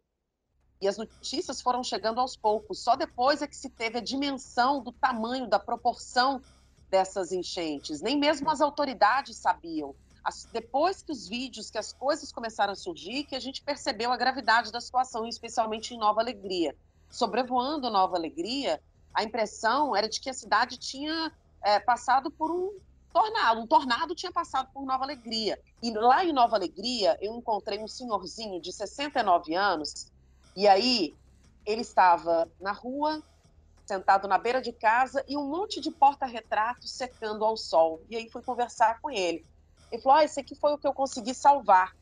E 0.82 0.88
as 0.88 0.98
notícias 0.98 1.62
foram 1.62 1.86
chegando 1.86 2.20
aos 2.20 2.36
poucos. 2.36 2.80
Só 2.80 2.98
depois 2.98 3.42
é 3.42 3.48
que 3.48 3.56
se 3.56 3.70
teve 3.70 4.00
a 4.00 4.02
dimensão 4.02 4.84
do 4.84 4.92
tamanho, 4.92 5.48
da 5.48 5.60
proporção 5.60 6.42
dessas 6.90 7.32
enchentes. 7.32 8.02
Nem 8.02 8.20
mesmo 8.20 8.50
as 8.50 8.60
autoridades 8.60 9.38
sabiam. 9.38 9.96
As, 10.24 10.46
depois 10.52 11.02
que 11.02 11.12
os 11.12 11.28
vídeos, 11.28 11.70
que 11.70 11.78
as 11.78 11.94
coisas 11.94 12.32
começaram 12.32 12.74
a 12.74 12.76
surgir, 12.76 13.24
que 13.24 13.36
a 13.36 13.40
gente 13.40 13.62
percebeu 13.62 14.12
a 14.12 14.18
gravidade 14.18 14.72
da 14.72 14.80
situação, 14.80 15.28
especialmente 15.28 15.94
em 15.94 15.98
Nova 15.98 16.22
Alegria. 16.22 16.76
Sobrevoando 17.10 17.90
Nova 17.90 18.16
Alegria, 18.16 18.82
a 19.14 19.24
impressão 19.24 19.96
era 19.96 20.08
de 20.08 20.20
que 20.20 20.30
a 20.30 20.34
cidade 20.34 20.78
tinha 20.78 21.32
é, 21.62 21.80
passado 21.80 22.32
por 22.32 22.52
um 22.52 22.78
tornado. 23.12 23.62
Um 23.62 23.68
tornado 23.68 24.16
tinha 24.16 24.32
passado 24.32 24.70
por 24.74 24.86
Nova 24.86 25.04
Alegria. 25.04 25.60
E 25.82 25.92
lá 25.92 26.24
em 26.24 26.32
Nova 26.32 26.56
Alegria, 26.56 27.18
eu 27.22 27.36
encontrei 27.36 27.80
um 27.80 27.88
senhorzinho 27.88 28.62
de 28.62 28.72
69 28.72 29.56
anos, 29.56 30.12
e 30.56 30.68
aí 30.68 31.16
ele 31.66 31.82
estava 31.82 32.50
na 32.60 32.72
rua, 32.72 33.22
sentado 33.86 34.28
na 34.28 34.38
beira 34.38 34.62
de 34.62 34.72
casa, 34.72 35.24
e 35.28 35.36
um 35.36 35.48
monte 35.48 35.82
de 35.82 35.92
porta-retratos 35.92 36.92
secando 36.92 37.44
ao 37.44 37.58
sol. 37.58 38.02
E 38.10 38.16
aí 38.16 38.30
fui 38.30 38.42
conversar 38.42 39.00
com 39.02 39.10
ele. 39.10 39.46
Ele 39.92 40.02
falou: 40.02 40.20
ah, 40.20 40.24
esse 40.24 40.40
aqui 40.40 40.56
foi 40.56 40.74
o 40.74 40.78
que 40.78 40.88
eu 40.88 40.94
consegui 40.94 41.34
salvar. 41.34 41.96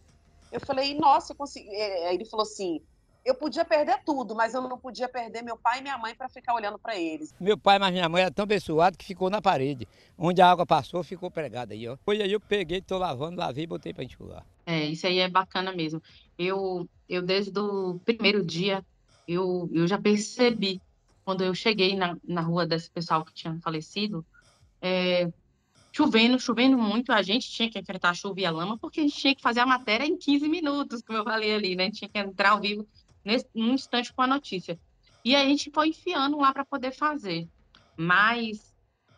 Eu 0.51 0.59
falei: 0.59 0.97
nossa, 0.97 1.33
eu 1.33 1.35
consegui. 1.37 1.69
Aí 1.69 2.15
ele 2.15 2.25
falou 2.25 2.43
assim: 2.43 2.81
eu 3.25 3.35
podia 3.35 3.65
perder 3.65 4.01
tudo, 4.05 4.33
mas 4.33 4.53
eu 4.53 4.61
não 4.61 4.77
podia 4.77 5.07
perder 5.07 5.43
meu 5.43 5.57
pai 5.57 5.79
e 5.79 5.81
minha 5.81 5.97
mãe 5.97 6.15
para 6.15 6.29
ficar 6.29 6.53
olhando 6.53 6.79
para 6.79 6.97
eles. 6.97 7.33
Meu 7.39 7.57
pai 7.57 7.77
e 7.77 7.91
minha 7.91 8.09
mãe 8.09 8.23
eram 8.23 8.33
tão 8.33 8.43
abençoados 8.43 8.97
que 8.97 9.05
ficou 9.05 9.29
na 9.29 9.41
parede. 9.41 9.87
Onde 10.17 10.41
a 10.41 10.49
água 10.49 10.65
passou, 10.65 11.03
ficou 11.03 11.29
pregada 11.29 11.73
aí, 11.73 11.87
ó. 11.87 11.97
Foi 12.03 12.21
aí 12.21 12.31
eu 12.31 12.39
peguei, 12.39 12.81
tô 12.81 12.97
lavando, 12.97 13.39
lavei 13.39 13.65
e 13.65 13.67
botei 13.67 13.93
para 13.93 14.03
enxugar. 14.03 14.45
É, 14.65 14.85
isso 14.85 15.05
aí 15.05 15.19
é 15.19 15.29
bacana 15.29 15.71
mesmo. 15.71 16.01
Eu, 16.37 16.87
eu 17.07 17.21
desde 17.21 17.57
o 17.59 17.99
primeiro 18.05 18.43
dia, 18.43 18.83
eu, 19.27 19.69
eu 19.71 19.85
já 19.87 19.97
percebi, 19.97 20.81
quando 21.25 21.43
eu 21.43 21.53
cheguei 21.53 21.95
na, 21.95 22.17
na 22.23 22.41
rua 22.41 22.65
desse 22.65 22.89
pessoal 22.89 23.23
que 23.23 23.33
tinha 23.33 23.59
falecido, 23.61 24.25
é, 24.81 25.29
chovendo, 25.91 26.39
chovendo 26.39 26.77
muito, 26.77 27.11
a 27.11 27.21
gente 27.21 27.49
tinha 27.49 27.69
que 27.69 27.79
enfrentar 27.79 28.11
a 28.11 28.13
chuva 28.13 28.39
e 28.41 28.45
a 28.45 28.51
lama, 28.51 28.77
porque 28.77 28.99
a 28.99 29.03
gente 29.03 29.17
tinha 29.17 29.35
que 29.35 29.41
fazer 29.41 29.59
a 29.59 29.65
matéria 29.65 30.05
em 30.05 30.17
15 30.17 30.47
minutos, 30.47 31.01
como 31.01 31.19
eu 31.19 31.23
falei 31.23 31.53
ali, 31.53 31.75
né? 31.75 31.83
A 31.83 31.85
gente 31.87 31.99
tinha 31.99 32.09
que 32.09 32.19
entrar 32.19 32.51
ao 32.51 32.61
vivo 32.61 32.87
nesse, 33.23 33.47
num 33.53 33.73
instante 33.73 34.13
com 34.13 34.21
a 34.21 34.27
notícia. 34.27 34.79
E 35.23 35.35
a 35.35 35.43
gente 35.43 35.69
foi 35.71 35.89
enfiando 35.89 36.37
lá 36.37 36.53
para 36.53 36.63
poder 36.63 36.91
fazer. 36.91 37.47
Mas, 37.97 38.73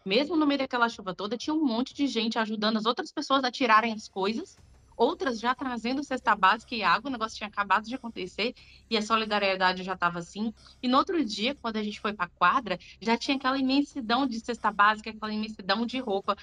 mesmo 0.05 0.35
no 0.35 0.47
meio 0.47 0.59
daquela 0.59 0.89
chuva 0.89 1.13
toda, 1.13 1.37
tinha 1.37 1.53
um 1.53 1.63
monte 1.63 1.93
de 1.93 2.07
gente 2.07 2.39
ajudando 2.39 2.77
as 2.77 2.85
outras 2.85 3.11
pessoas 3.11 3.43
a 3.43 3.51
tirarem 3.51 3.93
as 3.93 4.07
coisas, 4.07 4.57
outras 5.01 5.39
já 5.39 5.55
trazendo 5.55 6.03
cesta 6.03 6.35
básica 6.35 6.75
e 6.75 6.83
água, 6.83 7.09
o 7.09 7.11
negócio 7.11 7.37
tinha 7.37 7.47
acabado 7.47 7.85
de 7.85 7.95
acontecer 7.95 8.53
e 8.87 8.95
a 8.95 9.01
solidariedade 9.01 9.83
já 9.83 9.93
estava 9.93 10.19
assim. 10.19 10.53
E 10.81 10.87
no 10.87 10.97
outro 10.97 11.25
dia, 11.25 11.55
quando 11.55 11.77
a 11.77 11.83
gente 11.83 11.99
foi 11.99 12.13
para 12.13 12.25
a 12.25 12.29
quadra, 12.29 12.77
já 13.01 13.17
tinha 13.17 13.35
aquela 13.35 13.57
imensidão 13.57 14.27
de 14.27 14.39
cesta 14.39 14.71
básica, 14.71 15.09
aquela 15.09 15.33
imensidão 15.33 15.85
de 15.85 15.99
roupa 15.99 16.37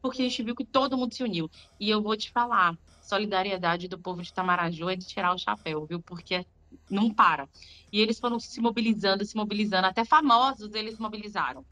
porque 0.00 0.22
a 0.22 0.24
gente 0.24 0.44
viu 0.44 0.54
que 0.54 0.64
todo 0.64 0.96
mundo 0.96 1.12
se 1.12 1.24
uniu. 1.24 1.50
E 1.78 1.90
eu 1.90 2.00
vou 2.00 2.16
te 2.16 2.30
falar, 2.30 2.78
solidariedade 3.02 3.88
do 3.88 3.98
povo 3.98 4.22
de 4.22 4.32
Tamaraju 4.32 4.88
é 4.88 4.94
de 4.94 5.04
tirar 5.04 5.34
o 5.34 5.38
chapéu, 5.38 5.84
viu? 5.84 6.00
Porque 6.00 6.46
não 6.88 7.12
para. 7.12 7.48
E 7.92 8.00
eles 8.00 8.20
foram 8.20 8.38
se 8.38 8.60
mobilizando, 8.60 9.24
se 9.24 9.36
mobilizando, 9.36 9.88
até 9.88 10.04
famosos 10.04 10.72
eles 10.72 10.98
mobilizaram. 10.98 11.64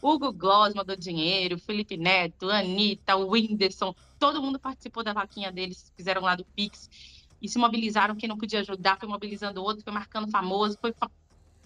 Hugo 0.00 0.32
Gloss 0.32 0.74
mandou 0.74 0.94
dinheiro, 0.94 1.58
Felipe 1.58 1.96
Neto, 1.96 2.50
Anitta, 2.50 3.16
Whindersson, 3.16 3.94
todo 4.24 4.40
mundo 4.40 4.58
participou 4.58 5.04
da 5.04 5.12
vaquinha 5.12 5.52
deles, 5.52 5.92
fizeram 5.94 6.22
lá 6.22 6.34
do 6.34 6.46
Pix 6.46 6.88
e 7.42 7.46
se 7.46 7.58
mobilizaram. 7.58 8.16
Quem 8.16 8.26
não 8.26 8.38
podia 8.38 8.60
ajudar 8.60 8.98
foi 8.98 9.06
mobilizando 9.06 9.62
outro, 9.62 9.84
foi 9.84 9.92
marcando 9.92 10.30
famoso, 10.30 10.78
foi 10.80 10.94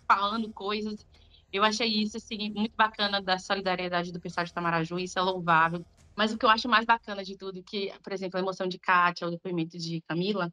falando 0.08 0.52
coisas. 0.52 1.06
Eu 1.52 1.62
achei 1.62 1.86
isso 1.86 2.16
assim, 2.16 2.50
muito 2.50 2.74
bacana 2.74 3.22
da 3.22 3.38
solidariedade 3.38 4.10
do 4.10 4.18
pessoal 4.18 4.44
de 4.44 4.52
Tamaraju, 4.52 4.98
isso 4.98 5.20
é 5.20 5.22
louvável. 5.22 5.86
Mas 6.16 6.32
o 6.32 6.36
que 6.36 6.44
eu 6.44 6.50
acho 6.50 6.68
mais 6.68 6.84
bacana 6.84 7.22
de 7.22 7.36
tudo, 7.36 7.62
que, 7.62 7.92
por 8.02 8.12
exemplo, 8.12 8.36
a 8.36 8.42
emoção 8.42 8.66
de 8.66 8.76
Kátia, 8.76 9.28
o 9.28 9.30
depoimento 9.30 9.78
de 9.78 10.00
Camila, 10.00 10.52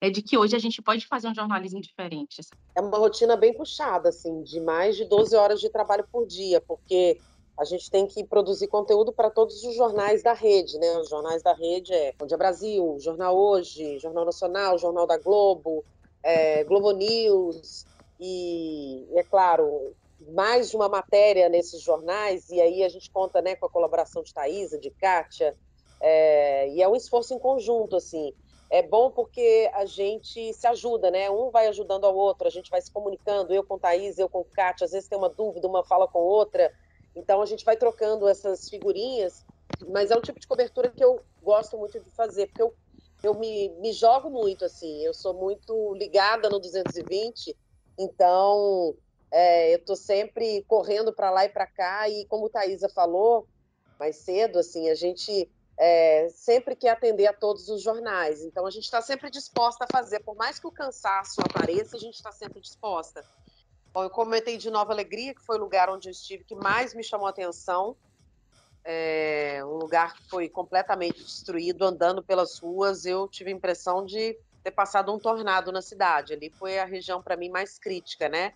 é 0.00 0.10
de 0.10 0.22
que 0.22 0.36
hoje 0.36 0.56
a 0.56 0.58
gente 0.58 0.82
pode 0.82 1.06
fazer 1.06 1.28
um 1.28 1.34
jornalismo 1.34 1.80
diferente. 1.80 2.42
É 2.74 2.80
uma 2.80 2.98
rotina 2.98 3.36
bem 3.36 3.54
puxada, 3.54 4.08
assim, 4.08 4.42
de 4.42 4.58
mais 4.58 4.96
de 4.96 5.04
12 5.04 5.36
horas 5.36 5.60
de 5.60 5.70
trabalho 5.70 6.04
por 6.10 6.26
dia, 6.26 6.60
porque 6.60 7.20
a 7.58 7.64
gente 7.64 7.90
tem 7.90 8.06
que 8.06 8.22
produzir 8.22 8.68
conteúdo 8.68 9.12
para 9.12 9.30
todos 9.30 9.64
os 9.64 9.74
jornais 9.74 10.22
da 10.22 10.34
rede, 10.34 10.78
né? 10.78 10.98
Os 10.98 11.08
jornais 11.08 11.42
da 11.42 11.54
rede 11.54 11.92
é 11.92 12.12
Bom 12.12 12.26
Dia 12.26 12.36
Brasil, 12.36 12.96
Jornal 13.00 13.36
Hoje, 13.36 13.98
Jornal 13.98 14.26
Nacional, 14.26 14.78
Jornal 14.78 15.06
da 15.06 15.16
Globo, 15.16 15.84
é, 16.22 16.64
Globo 16.64 16.90
News, 16.92 17.86
e, 18.20 19.06
é 19.14 19.22
claro, 19.22 19.94
mais 20.28 20.70
de 20.70 20.76
uma 20.76 20.88
matéria 20.88 21.48
nesses 21.48 21.80
jornais, 21.80 22.50
e 22.50 22.60
aí 22.60 22.82
a 22.82 22.88
gente 22.88 23.10
conta 23.10 23.40
né, 23.40 23.56
com 23.56 23.66
a 23.66 23.70
colaboração 23.70 24.22
de 24.22 24.34
Thaisa, 24.34 24.78
de 24.78 24.90
Kátia, 24.90 25.56
é, 26.00 26.68
e 26.68 26.82
é 26.82 26.88
um 26.88 26.96
esforço 26.96 27.32
em 27.32 27.38
conjunto, 27.38 27.96
assim. 27.96 28.34
É 28.68 28.82
bom 28.82 29.10
porque 29.10 29.70
a 29.72 29.84
gente 29.84 30.52
se 30.52 30.66
ajuda, 30.66 31.10
né? 31.10 31.30
Um 31.30 31.50
vai 31.50 31.68
ajudando 31.68 32.04
ao 32.04 32.16
outro, 32.16 32.48
a 32.48 32.50
gente 32.50 32.68
vai 32.68 32.82
se 32.82 32.90
comunicando, 32.90 33.54
eu 33.54 33.62
com 33.62 33.78
Thaís, 33.78 34.18
eu 34.18 34.28
com 34.28 34.44
Kátia, 34.44 34.84
às 34.84 34.90
vezes 34.90 35.08
tem 35.08 35.16
uma 35.16 35.28
dúvida, 35.30 35.68
uma 35.68 35.84
fala 35.84 36.08
com 36.08 36.18
outra, 36.18 36.72
então 37.16 37.40
a 37.40 37.46
gente 37.46 37.64
vai 37.64 37.76
trocando 37.76 38.28
essas 38.28 38.68
figurinhas, 38.68 39.44
mas 39.88 40.10
é 40.10 40.16
um 40.16 40.20
tipo 40.20 40.38
de 40.38 40.46
cobertura 40.46 40.90
que 40.90 41.02
eu 41.02 41.20
gosto 41.42 41.76
muito 41.78 41.98
de 41.98 42.10
fazer, 42.10 42.46
porque 42.48 42.62
eu, 42.62 42.74
eu 43.22 43.34
me, 43.34 43.70
me 43.80 43.92
jogo 43.92 44.30
muito, 44.30 44.64
assim, 44.64 45.02
eu 45.02 45.14
sou 45.14 45.32
muito 45.32 45.94
ligada 45.94 46.50
no 46.50 46.60
220, 46.60 47.56
então 47.98 48.94
é, 49.30 49.72
eu 49.72 49.78
estou 49.78 49.96
sempre 49.96 50.62
correndo 50.68 51.12
para 51.12 51.30
lá 51.30 51.44
e 51.44 51.48
para 51.48 51.66
cá, 51.66 52.08
e 52.08 52.26
como 52.26 52.50
Thaisa 52.50 52.88
falou 52.88 53.48
mais 53.98 54.16
cedo, 54.16 54.58
assim, 54.58 54.90
a 54.90 54.94
gente 54.94 55.50
é, 55.78 56.28
sempre 56.30 56.74
quer 56.74 56.90
atender 56.90 57.26
a 57.26 57.32
todos 57.32 57.68
os 57.68 57.82
jornais. 57.82 58.42
Então, 58.42 58.66
a 58.66 58.70
gente 58.70 58.84
está 58.84 59.02
sempre 59.02 59.30
disposta 59.30 59.84
a 59.84 59.88
fazer, 59.90 60.20
por 60.20 60.34
mais 60.34 60.58
que 60.58 60.66
o 60.66 60.72
cansaço 60.72 61.40
apareça, 61.40 61.96
a 61.96 62.00
gente 62.00 62.14
está 62.14 62.32
sempre 62.32 62.60
disposta. 62.60 63.24
Bom, 63.96 64.02
eu 64.02 64.10
comentei 64.10 64.58
de 64.58 64.70
Nova 64.70 64.92
Alegria, 64.92 65.34
que 65.34 65.40
foi 65.40 65.56
o 65.56 65.60
lugar 65.60 65.88
onde 65.88 66.06
eu 66.06 66.12
estive 66.12 66.44
que 66.44 66.54
mais 66.54 66.92
me 66.92 67.02
chamou 67.02 67.26
a 67.26 67.30
atenção. 67.30 67.96
É, 68.84 69.62
um 69.64 69.78
lugar 69.78 70.12
que 70.12 70.28
foi 70.28 70.50
completamente 70.50 71.24
destruído, 71.24 71.82
andando 71.82 72.22
pelas 72.22 72.58
ruas, 72.58 73.06
eu 73.06 73.26
tive 73.26 73.50
a 73.50 73.54
impressão 73.54 74.04
de 74.04 74.38
ter 74.62 74.72
passado 74.72 75.14
um 75.14 75.18
tornado 75.18 75.72
na 75.72 75.80
cidade. 75.80 76.34
Ali 76.34 76.50
foi 76.58 76.78
a 76.78 76.84
região, 76.84 77.22
para 77.22 77.38
mim, 77.38 77.48
mais 77.48 77.78
crítica, 77.78 78.28
né? 78.28 78.52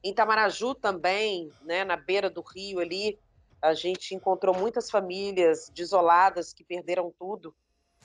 Em 0.00 0.14
Tamaraju 0.14 0.76
também, 0.76 1.50
né, 1.62 1.82
na 1.82 1.96
beira 1.96 2.30
do 2.30 2.40
rio 2.40 2.78
ali, 2.78 3.18
a 3.60 3.74
gente 3.74 4.14
encontrou 4.14 4.56
muitas 4.56 4.88
famílias 4.88 5.72
desoladas 5.74 6.52
que 6.52 6.62
perderam 6.62 7.12
tudo, 7.18 7.52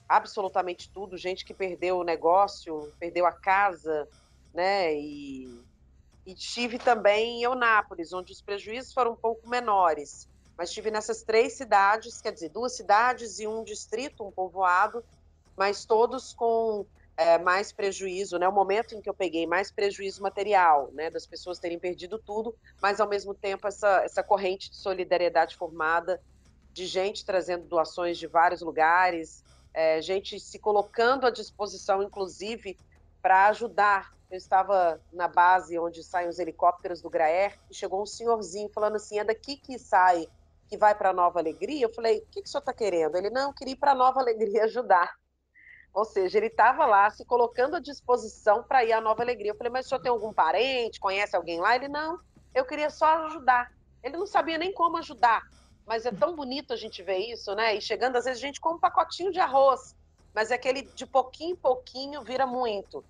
absolutamente 0.08 0.92
tudo, 0.92 1.18
gente 1.18 1.46
que 1.46 1.54
perdeu 1.54 2.00
o 2.00 2.04
negócio, 2.04 2.92
perdeu 3.00 3.28
a 3.28 3.32
casa, 3.32 4.08
né? 4.56 4.92
E, 4.96 5.69
e 6.30 6.36
tive 6.36 6.78
também 6.78 7.40
em 7.40 7.44
Eunápolis, 7.44 8.14
onde 8.14 8.32
os 8.32 8.40
prejuízos 8.40 8.94
foram 8.94 9.14
um 9.14 9.16
pouco 9.16 9.50
menores. 9.50 10.28
Mas 10.56 10.72
tive 10.72 10.92
nessas 10.92 11.24
três 11.24 11.54
cidades, 11.54 12.22
quer 12.22 12.32
dizer, 12.32 12.50
duas 12.50 12.76
cidades 12.76 13.40
e 13.40 13.48
um 13.48 13.64
distrito, 13.64 14.24
um 14.24 14.32
povoado, 14.32 15.04
mas 15.58 15.86
todos 15.86 16.32
com 16.32 16.86
é, 17.18 17.40
mais 17.40 17.72
prejuízo, 17.72 18.38
né? 18.38 18.48
O 18.48 18.54
momento 18.54 18.94
em 18.94 19.02
que 19.02 19.10
eu 19.10 19.14
peguei 19.14 19.48
mais 19.48 19.72
prejuízo 19.72 20.22
material, 20.22 20.92
né? 20.94 21.10
Das 21.10 21.26
pessoas 21.26 21.58
terem 21.58 21.80
perdido 21.80 22.20
tudo, 22.20 22.56
mas 22.80 23.00
ao 23.00 23.10
mesmo 23.10 23.34
tempo 23.34 23.68
essa, 23.68 24.04
essa 24.04 24.22
corrente 24.22 24.70
de 24.70 24.76
solidariedade 24.76 25.56
formada, 25.56 26.22
de 26.74 26.86
gente 26.86 27.26
trazendo 27.26 27.66
doações 27.66 28.20
de 28.20 28.28
vários 28.28 28.62
lugares, 28.62 29.44
é, 29.74 30.00
gente 30.00 30.40
se 30.40 30.60
colocando 30.60 31.26
à 31.26 31.32
disposição, 31.32 32.04
inclusive, 32.04 32.78
para 33.20 33.48
ajudar. 33.48 34.19
Eu 34.30 34.38
estava 34.38 35.02
na 35.12 35.28
base 35.28 35.80
onde 35.80 36.04
saem 36.04 36.30
os 36.30 36.38
helicópteros 36.38 37.02
do 37.02 37.10
Graer 37.10 37.60
e 37.70 37.74
chegou 37.74 38.02
um 38.02 38.06
senhorzinho 38.06 38.70
falando 38.70 38.96
assim: 38.96 39.20
é 39.20 39.24
daqui 39.24 39.58
que 39.58 39.80
sai, 39.80 40.28
que 40.68 40.78
vai 40.78 40.94
para 40.94 41.12
Nova 41.12 41.40
Alegria. 41.40 41.86
Eu 41.86 41.94
falei: 41.94 42.20
o 42.20 42.26
que, 42.28 42.42
que 42.44 42.48
o 42.48 42.52
senhor 42.52 42.60
está 42.60 42.74
querendo? 42.74 43.16
Ele: 43.16 43.30
não, 43.32 43.50
eu 43.50 43.54
queria 43.54 43.74
ir 43.74 43.78
para 43.78 43.96
Nova 43.96 44.20
Alegria 44.20 44.66
ajudar. 44.66 45.12
Ou 45.94 46.06
seja, 46.06 46.38
ele 46.38 46.48
estava 46.48 46.86
lá 46.86 47.10
se 47.10 47.26
colocando 47.26 47.76
à 47.76 47.80
disposição 47.80 48.64
para 48.64 48.86
ir 48.86 48.94
à 48.94 49.02
Nova 49.02 49.24
Alegria. 49.24 49.52
Eu 49.52 49.58
falei, 49.58 49.72
mas 49.72 49.86
o 49.86 49.90
senhor 49.90 50.02
tem 50.02 50.12
algum 50.12 50.32
parente, 50.32 51.00
conhece 51.00 51.36
alguém 51.36 51.60
lá? 51.60 51.76
Ele, 51.76 51.88
não, 51.88 52.20
eu 52.54 52.64
queria 52.64 52.90
só 52.90 53.26
ajudar. 53.26 53.72
Ele 54.04 54.16
não 54.16 54.28
sabia 54.28 54.58
nem 54.58 54.72
como 54.72 54.98
ajudar. 54.98 55.42
Mas 55.86 56.06
é 56.06 56.12
tão 56.12 56.36
bonito 56.36 56.72
a 56.72 56.76
gente 56.76 57.02
ver 57.02 57.18
isso, 57.18 57.56
né? 57.56 57.76
E 57.76 57.82
chegando, 57.82 58.16
às 58.16 58.26
vezes, 58.26 58.42
a 58.42 58.46
gente 58.46 58.62
com 58.62 58.76
um 58.76 58.80
pacotinho 58.80 59.32
de 59.32 59.40
arroz. 59.40 59.96
Mas 60.34 60.52
é 60.52 60.54
aquele 60.54 60.84
de 60.84 61.08
pouquinho 61.08 61.54
em 61.54 61.56
pouquinho 61.56 62.22
vira 62.22 62.46
muito. 62.46 63.04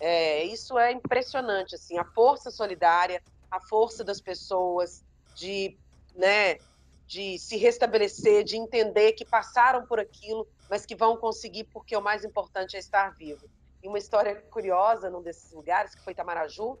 É, 0.00 0.44
isso 0.44 0.78
é 0.78 0.90
impressionante, 0.90 1.74
assim, 1.74 1.98
a 1.98 2.04
força 2.04 2.50
solidária, 2.50 3.22
a 3.50 3.60
força 3.60 4.02
das 4.02 4.20
pessoas 4.20 5.04
de, 5.34 5.78
né, 6.14 6.58
de 7.06 7.38
se 7.38 7.56
restabelecer, 7.56 8.42
de 8.42 8.56
entender 8.56 9.12
que 9.12 9.24
passaram 9.24 9.86
por 9.86 10.00
aquilo 10.00 10.48
mas 10.70 10.86
que 10.86 10.94
vão 10.94 11.16
conseguir 11.16 11.64
porque 11.64 11.96
o 11.96 12.00
mais 12.00 12.24
importante 12.24 12.76
é 12.76 12.78
estar 12.78 13.12
vivo. 13.16 13.50
E 13.82 13.88
uma 13.88 13.98
história 13.98 14.40
curiosa 14.52 15.10
num 15.10 15.20
desses 15.20 15.50
lugares, 15.50 15.96
que 15.96 16.04
foi 16.04 16.14
Tamaraju, 16.14 16.78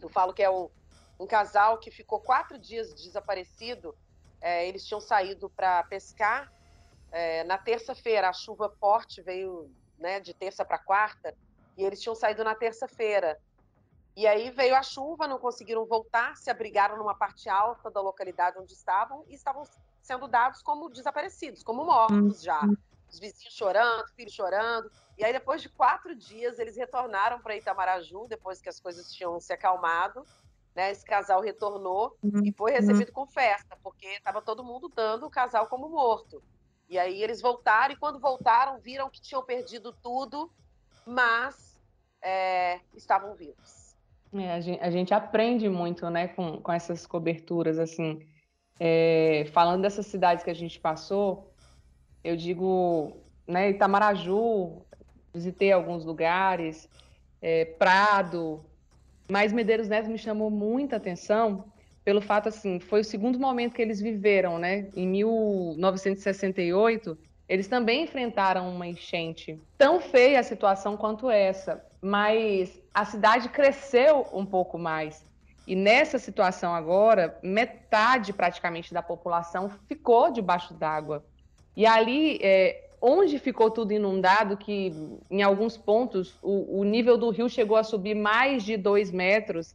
eu 0.00 0.08
falo 0.08 0.32
que 0.32 0.42
é 0.42 0.48
um, 0.48 0.70
um 1.18 1.26
casal 1.26 1.78
que 1.78 1.90
ficou 1.90 2.20
quatro 2.20 2.56
dias 2.56 2.94
desaparecido. 2.94 3.92
É, 4.40 4.68
eles 4.68 4.86
tinham 4.86 5.00
saído 5.00 5.50
para 5.50 5.82
pescar 5.84 6.52
é, 7.10 7.42
na 7.42 7.58
terça-feira, 7.58 8.28
a 8.28 8.32
chuva 8.32 8.70
forte 8.78 9.20
veio 9.20 9.68
né, 9.98 10.20
de 10.20 10.32
terça 10.32 10.64
para 10.64 10.78
quarta, 10.78 11.34
e 11.76 11.84
eles 11.84 12.00
tinham 12.00 12.14
saído 12.14 12.44
na 12.44 12.54
terça-feira. 12.54 13.38
E 14.14 14.26
aí 14.26 14.50
veio 14.50 14.76
a 14.76 14.82
chuva, 14.82 15.26
não 15.26 15.38
conseguiram 15.38 15.86
voltar, 15.86 16.36
se 16.36 16.50
abrigaram 16.50 16.98
numa 16.98 17.14
parte 17.14 17.48
alta 17.48 17.90
da 17.90 18.00
localidade 18.00 18.58
onde 18.58 18.74
estavam 18.74 19.24
e 19.26 19.34
estavam 19.34 19.64
sendo 20.02 20.28
dados 20.28 20.62
como 20.62 20.90
desaparecidos, 20.90 21.62
como 21.62 21.84
mortos 21.84 22.42
já. 22.42 22.62
Uhum. 22.62 22.76
Os 23.10 23.18
vizinhos 23.18 23.54
chorando, 23.54 24.08
filhos 24.14 24.32
chorando. 24.32 24.90
E 25.16 25.24
aí, 25.24 25.32
depois 25.32 25.62
de 25.62 25.68
quatro 25.68 26.14
dias, 26.14 26.58
eles 26.58 26.76
retornaram 26.76 27.40
para 27.40 27.56
Itamaraju, 27.56 28.26
depois 28.26 28.60
que 28.60 28.68
as 28.68 28.80
coisas 28.80 29.12
tinham 29.12 29.38
se 29.38 29.52
acalmado. 29.52 30.26
Né? 30.74 30.90
Esse 30.90 31.04
casal 31.04 31.40
retornou 31.40 32.16
uhum. 32.22 32.44
e 32.44 32.52
foi 32.52 32.72
recebido 32.72 33.12
com 33.12 33.26
festa, 33.26 33.76
porque 33.82 34.06
estava 34.06 34.40
todo 34.40 34.64
mundo 34.64 34.90
dando 34.94 35.26
o 35.26 35.30
casal 35.30 35.66
como 35.66 35.88
morto. 35.88 36.42
E 36.88 36.98
aí 36.98 37.22
eles 37.22 37.40
voltaram, 37.40 37.94
e 37.94 37.96
quando 37.96 38.18
voltaram, 38.18 38.78
viram 38.78 39.08
que 39.08 39.20
tinham 39.20 39.42
perdido 39.42 39.92
tudo, 40.02 40.50
mas 41.06 41.80
é, 42.22 42.80
estavam 42.94 43.34
vivos. 43.34 43.96
É, 44.34 44.52
a, 44.52 44.60
gente, 44.60 44.80
a, 44.80 44.90
gente, 44.90 45.12
aprende 45.12 45.68
muito 45.68 46.08
né, 46.08 46.28
com, 46.28 46.58
com 46.60 46.72
essas 46.72 47.06
coberturas, 47.06 47.78
assim. 47.78 48.26
É, 48.80 49.44
falando 49.52 49.82
dessas 49.82 50.06
cidades 50.06 50.42
que 50.42 50.50
a 50.50 50.54
gente 50.54 50.80
passou, 50.80 51.52
eu 52.24 52.36
digo, 52.36 53.16
né, 53.46 53.70
Itamaraju, 53.70 54.82
visitei 55.32 55.70
alguns 55.70 56.04
lugares, 56.04 56.88
é, 57.40 57.64
Prado, 57.64 58.64
mas 59.30 59.52
Medeiros 59.52 59.88
Neto 59.88 60.10
me 60.10 60.18
chamou 60.18 60.50
muita 60.50 60.96
atenção 60.96 61.72
pelo 62.04 62.20
fato, 62.20 62.48
assim, 62.48 62.80
foi 62.80 63.02
o 63.02 63.04
segundo 63.04 63.38
momento 63.38 63.74
que 63.74 63.82
eles 63.82 64.00
viveram, 64.00 64.58
né? 64.58 64.88
Em 64.96 65.06
1968, 65.06 67.16
eles 67.52 67.68
também 67.68 68.04
enfrentaram 68.04 68.66
uma 68.70 68.86
enchente. 68.86 69.60
Tão 69.76 70.00
feia 70.00 70.40
a 70.40 70.42
situação 70.42 70.96
quanto 70.96 71.28
essa, 71.28 71.84
mas 72.00 72.80
a 72.94 73.04
cidade 73.04 73.50
cresceu 73.50 74.26
um 74.32 74.46
pouco 74.46 74.78
mais. 74.78 75.22
E 75.66 75.76
nessa 75.76 76.18
situação 76.18 76.74
agora, 76.74 77.38
metade 77.42 78.32
praticamente 78.32 78.94
da 78.94 79.02
população 79.02 79.70
ficou 79.86 80.32
debaixo 80.32 80.72
d'água. 80.72 81.22
E 81.76 81.84
ali, 81.84 82.38
é, 82.40 82.88
onde 83.02 83.38
ficou 83.38 83.70
tudo 83.70 83.92
inundado, 83.92 84.56
que 84.56 84.90
em 85.30 85.42
alguns 85.42 85.76
pontos 85.76 86.34
o, 86.40 86.80
o 86.80 86.84
nível 86.84 87.18
do 87.18 87.28
rio 87.28 87.50
chegou 87.50 87.76
a 87.76 87.84
subir 87.84 88.14
mais 88.14 88.62
de 88.62 88.78
dois 88.78 89.10
metros, 89.10 89.74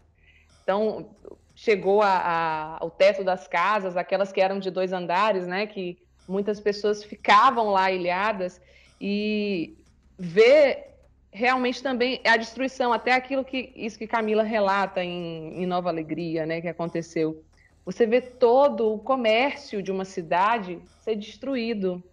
então 0.63 1.11
chegou 1.53 2.01
a, 2.01 2.07
a, 2.07 2.77
ao 2.79 2.89
teto 2.89 3.23
das 3.23 3.47
casas, 3.47 3.95
aquelas 3.95 4.31
que 4.31 4.41
eram 4.41 4.57
de 4.57 4.71
dois 4.71 4.91
andares, 4.91 5.45
né, 5.45 5.67
que 5.67 6.06
muitas 6.27 6.59
pessoas 6.59 7.03
ficavam 7.03 7.69
lá 7.69 7.91
ilhadas 7.91 8.61
e 8.99 9.77
ver 10.17 10.87
realmente 11.31 11.83
também 11.83 12.19
a 12.25 12.35
destruição, 12.35 12.91
até 12.91 13.11
aquilo 13.11 13.45
que 13.45 13.71
isso 13.75 13.97
que 13.97 14.07
Camila 14.07 14.43
relata 14.43 15.03
em, 15.03 15.61
em 15.61 15.65
Nova 15.65 15.89
Alegria, 15.89 16.45
né, 16.45 16.61
que 16.61 16.67
aconteceu. 16.67 17.43
Você 17.85 18.05
vê 18.05 18.19
todo 18.19 18.93
o 18.93 18.99
comércio 18.99 19.81
de 19.81 19.91
uma 19.91 20.03
cidade 20.03 20.79
ser 20.99 21.15
destruído, 21.15 22.03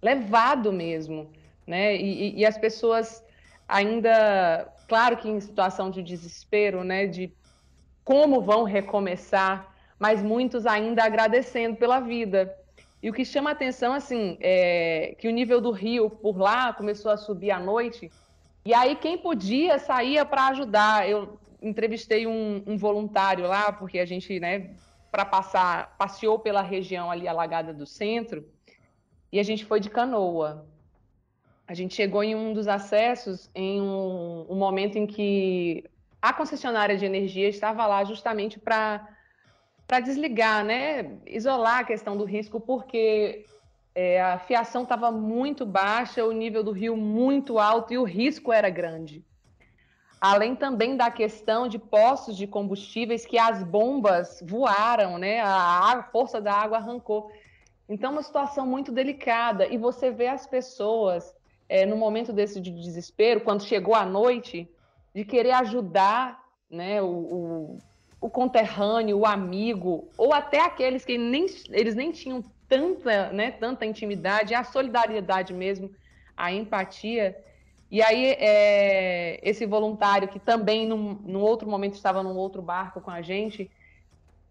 levado 0.00 0.72
mesmo, 0.72 1.30
né? 1.66 1.94
E, 1.96 2.30
e, 2.30 2.40
e 2.40 2.46
as 2.46 2.56
pessoas 2.56 3.22
ainda, 3.68 4.72
claro 4.88 5.16
que 5.16 5.28
em 5.28 5.40
situação 5.40 5.90
de 5.90 6.02
desespero, 6.02 6.82
né, 6.82 7.06
de 7.06 7.32
como 8.04 8.40
vão 8.40 8.64
recomeçar, 8.64 9.74
mas 9.98 10.22
muitos 10.22 10.66
ainda 10.66 11.04
agradecendo 11.04 11.76
pela 11.76 12.00
vida. 12.00 12.56
E 13.02 13.10
o 13.10 13.12
que 13.12 13.24
chama 13.24 13.50
a 13.50 13.52
atenção, 13.52 13.92
assim, 13.92 14.38
é 14.40 15.16
que 15.18 15.26
o 15.26 15.32
nível 15.32 15.60
do 15.60 15.72
rio 15.72 16.08
por 16.08 16.38
lá 16.38 16.72
começou 16.72 17.10
a 17.10 17.16
subir 17.16 17.50
à 17.50 17.58
noite, 17.58 18.10
e 18.64 18.72
aí 18.72 18.94
quem 18.94 19.18
podia 19.18 19.78
saía 19.78 20.24
para 20.24 20.46
ajudar. 20.48 21.08
Eu 21.08 21.36
entrevistei 21.60 22.26
um, 22.26 22.62
um, 22.64 22.76
voluntário 22.76 23.46
lá, 23.46 23.72
porque 23.72 23.98
a 23.98 24.06
gente, 24.06 24.38
né, 24.38 24.70
para 25.10 25.24
passar, 25.24 25.96
passeou 25.98 26.38
pela 26.38 26.62
região 26.62 27.10
ali 27.10 27.26
alagada 27.26 27.74
do 27.74 27.86
centro, 27.86 28.48
e 29.32 29.40
a 29.40 29.42
gente 29.42 29.64
foi 29.64 29.80
de 29.80 29.90
canoa. 29.90 30.64
A 31.66 31.74
gente 31.74 31.94
chegou 31.94 32.22
em 32.22 32.36
um 32.36 32.52
dos 32.52 32.68
acessos 32.68 33.50
em 33.54 33.80
um, 33.80 34.46
um 34.48 34.56
momento 34.56 34.96
em 34.96 35.06
que 35.06 35.84
a 36.20 36.32
concessionária 36.32 36.96
de 36.96 37.04
energia 37.04 37.48
estava 37.48 37.84
lá 37.86 38.04
justamente 38.04 38.60
para 38.60 39.08
para 39.92 40.00
desligar, 40.00 40.64
né, 40.64 41.18
isolar 41.26 41.80
a 41.80 41.84
questão 41.84 42.16
do 42.16 42.24
risco, 42.24 42.58
porque 42.58 43.44
é, 43.94 44.22
a 44.22 44.38
fiação 44.38 44.84
estava 44.84 45.12
muito 45.12 45.66
baixa, 45.66 46.24
o 46.24 46.32
nível 46.32 46.64
do 46.64 46.72
rio 46.72 46.96
muito 46.96 47.58
alto 47.58 47.92
e 47.92 47.98
o 47.98 48.02
risco 48.02 48.50
era 48.50 48.70
grande. 48.70 49.22
Além 50.18 50.56
também 50.56 50.96
da 50.96 51.10
questão 51.10 51.68
de 51.68 51.78
postos 51.78 52.38
de 52.38 52.46
combustíveis 52.46 53.26
que 53.26 53.38
as 53.38 53.62
bombas 53.62 54.42
voaram, 54.42 55.18
né, 55.18 55.42
a, 55.42 56.08
força 56.10 56.40
da 56.40 56.54
água 56.54 56.78
arrancou. 56.78 57.30
Então, 57.86 58.12
uma 58.12 58.22
situação 58.22 58.66
muito 58.66 58.90
delicada. 58.90 59.66
E 59.66 59.76
você 59.76 60.10
vê 60.10 60.28
as 60.28 60.46
pessoas, 60.46 61.34
é, 61.68 61.84
no 61.84 61.98
momento 61.98 62.32
desse 62.32 62.62
de 62.62 62.70
desespero, 62.70 63.42
quando 63.42 63.62
chegou 63.62 63.94
a 63.94 64.06
noite, 64.06 64.66
de 65.14 65.22
querer 65.22 65.50
ajudar 65.50 66.42
né, 66.70 67.02
o, 67.02 67.76
o, 68.22 68.30
conterrâneo, 68.30 69.18
o 69.18 69.26
amigo, 69.26 70.08
ou 70.16 70.32
até 70.32 70.60
aqueles 70.60 71.04
que 71.04 71.18
nem, 71.18 71.44
eles 71.70 71.96
nem 71.96 72.12
tinham 72.12 72.42
tanta, 72.68 73.32
né, 73.32 73.50
tanta 73.50 73.84
intimidade, 73.84 74.54
a 74.54 74.62
solidariedade 74.62 75.52
mesmo, 75.52 75.90
a 76.36 76.52
empatia. 76.52 77.36
E 77.90 78.00
aí, 78.00 78.36
é, 78.38 79.40
esse 79.42 79.66
voluntário, 79.66 80.28
que 80.28 80.38
também, 80.38 80.86
num, 80.86 81.14
num 81.24 81.40
outro 81.40 81.68
momento, 81.68 81.94
estava 81.94 82.22
num 82.22 82.36
outro 82.36 82.62
barco 82.62 83.00
com 83.00 83.10
a 83.10 83.20
gente, 83.20 83.68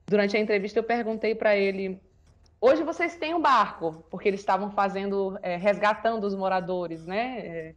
durante 0.06 0.36
a 0.36 0.40
entrevista 0.40 0.78
eu 0.78 0.84
perguntei 0.84 1.34
para 1.34 1.56
ele: 1.56 1.98
hoje 2.60 2.84
vocês 2.84 3.16
têm 3.16 3.34
um 3.34 3.42
barco? 3.42 4.04
Porque 4.12 4.28
eles 4.28 4.42
estavam 4.42 4.70
fazendo, 4.72 5.40
é, 5.42 5.56
resgatando 5.56 6.26
os 6.26 6.36
moradores, 6.36 7.06
né? 7.06 7.40
É, 7.40 7.76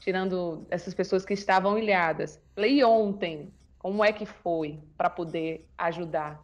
tirando 0.00 0.66
essas 0.68 0.94
pessoas 0.94 1.24
que 1.24 1.34
estavam 1.34 1.78
ilhadas. 1.78 2.40
Falei, 2.54 2.82
ontem, 2.84 3.52
como 3.78 4.04
é 4.04 4.12
que 4.12 4.26
foi 4.26 4.80
para 4.96 5.08
poder 5.08 5.68
ajudar? 5.78 6.42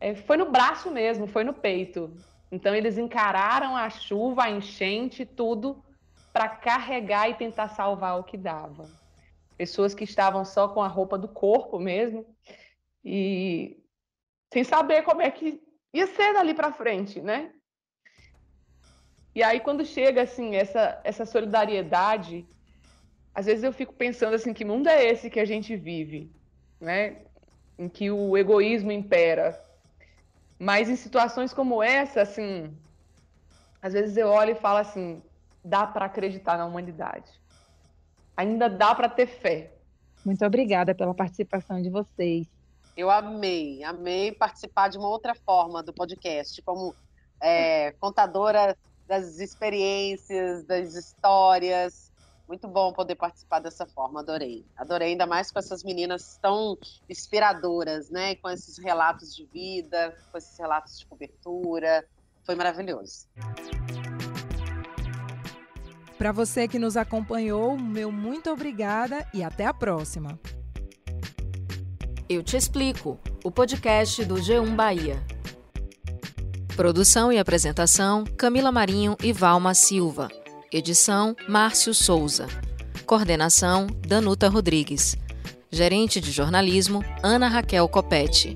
É, 0.00 0.14
foi 0.14 0.36
no 0.36 0.50
braço 0.50 0.90
mesmo, 0.90 1.26
foi 1.26 1.42
no 1.44 1.54
peito. 1.54 2.14
Então 2.50 2.74
eles 2.74 2.96
encararam 2.96 3.76
a 3.76 3.90
chuva, 3.90 4.44
a 4.44 4.50
enchente, 4.50 5.24
tudo 5.26 5.82
para 6.32 6.48
carregar 6.48 7.28
e 7.28 7.34
tentar 7.34 7.68
salvar 7.68 8.18
o 8.18 8.24
que 8.24 8.36
dava. 8.36 8.88
Pessoas 9.56 9.94
que 9.94 10.04
estavam 10.04 10.44
só 10.44 10.68
com 10.68 10.80
a 10.80 10.88
roupa 10.88 11.18
do 11.18 11.26
corpo 11.26 11.78
mesmo 11.78 12.24
e 13.04 13.82
sem 14.52 14.62
saber 14.62 15.02
como 15.02 15.20
é 15.20 15.30
que 15.30 15.60
ia 15.92 16.06
ser 16.06 16.32
dali 16.32 16.54
para 16.54 16.72
frente, 16.72 17.20
né? 17.20 17.52
E 19.34 19.42
aí 19.42 19.58
quando 19.60 19.84
chega 19.84 20.22
assim 20.22 20.54
essa 20.54 21.00
essa 21.02 21.26
solidariedade 21.26 22.46
às 23.34 23.46
vezes 23.46 23.62
eu 23.62 23.72
fico 23.72 23.94
pensando 23.94 24.34
assim, 24.34 24.52
que 24.52 24.64
mundo 24.64 24.88
é 24.88 25.04
esse 25.04 25.30
que 25.30 25.38
a 25.38 25.44
gente 25.44 25.76
vive, 25.76 26.28
né? 26.80 27.18
Em 27.78 27.88
que 27.88 28.10
o 28.10 28.36
egoísmo 28.36 28.92
impera. 28.92 29.62
Mas 30.58 30.88
em 30.88 30.96
situações 30.96 31.52
como 31.52 31.82
essa, 31.82 32.22
assim, 32.22 32.76
às 33.80 33.92
vezes 33.92 34.16
eu 34.16 34.28
olho 34.28 34.52
e 34.52 34.56
falo 34.56 34.78
assim, 34.78 35.22
dá 35.64 35.86
para 35.86 36.06
acreditar 36.06 36.58
na 36.58 36.66
humanidade. 36.66 37.30
Ainda 38.36 38.68
dá 38.68 38.94
para 38.94 39.08
ter 39.08 39.26
fé. 39.26 39.72
Muito 40.24 40.44
obrigada 40.44 40.94
pela 40.94 41.14
participação 41.14 41.80
de 41.80 41.90
vocês. 41.90 42.46
Eu 42.96 43.10
amei, 43.10 43.84
amei 43.84 44.32
participar 44.32 44.88
de 44.88 44.98
uma 44.98 45.08
outra 45.08 45.34
forma 45.34 45.82
do 45.82 45.92
podcast, 45.92 46.60
como 46.62 46.94
é, 47.40 47.92
contadora 47.92 48.76
das 49.06 49.38
experiências, 49.38 50.64
das 50.64 50.94
histórias, 50.94 52.07
muito 52.48 52.66
bom 52.66 52.92
poder 52.92 53.14
participar 53.14 53.60
dessa 53.60 53.86
forma, 53.86 54.20
adorei. 54.20 54.64
Adorei, 54.76 55.12
ainda 55.12 55.26
mais 55.26 55.50
com 55.50 55.58
essas 55.58 55.84
meninas 55.84 56.38
tão 56.40 56.78
inspiradoras, 57.08 58.08
né? 58.08 58.34
Com 58.36 58.48
esses 58.48 58.78
relatos 58.78 59.36
de 59.36 59.44
vida, 59.44 60.16
com 60.32 60.38
esses 60.38 60.58
relatos 60.58 60.98
de 60.98 61.06
cobertura. 61.06 62.04
Foi 62.44 62.54
maravilhoso. 62.54 63.26
Para 66.16 66.32
você 66.32 66.66
que 66.66 66.78
nos 66.78 66.96
acompanhou, 66.96 67.78
meu 67.78 68.10
muito 68.10 68.50
obrigada 68.50 69.24
e 69.32 69.44
até 69.44 69.66
a 69.66 69.74
próxima. 69.74 70.40
Eu 72.28 72.42
te 72.42 72.56
explico. 72.56 73.18
O 73.44 73.50
podcast 73.50 74.24
do 74.24 74.36
G1 74.36 74.74
Bahia. 74.74 75.22
Produção 76.74 77.32
e 77.32 77.38
apresentação: 77.38 78.24
Camila 78.24 78.72
Marinho 78.72 79.16
e 79.22 79.32
Valma 79.32 79.74
Silva. 79.74 80.28
Edição: 80.70 81.34
Márcio 81.48 81.94
Souza. 81.94 82.46
Coordenação: 83.06 83.86
Danuta 84.06 84.48
Rodrigues. 84.50 85.16
Gerente 85.70 86.20
de 86.20 86.30
jornalismo: 86.30 87.02
Ana 87.22 87.48
Raquel 87.48 87.88
Copete. 87.88 88.54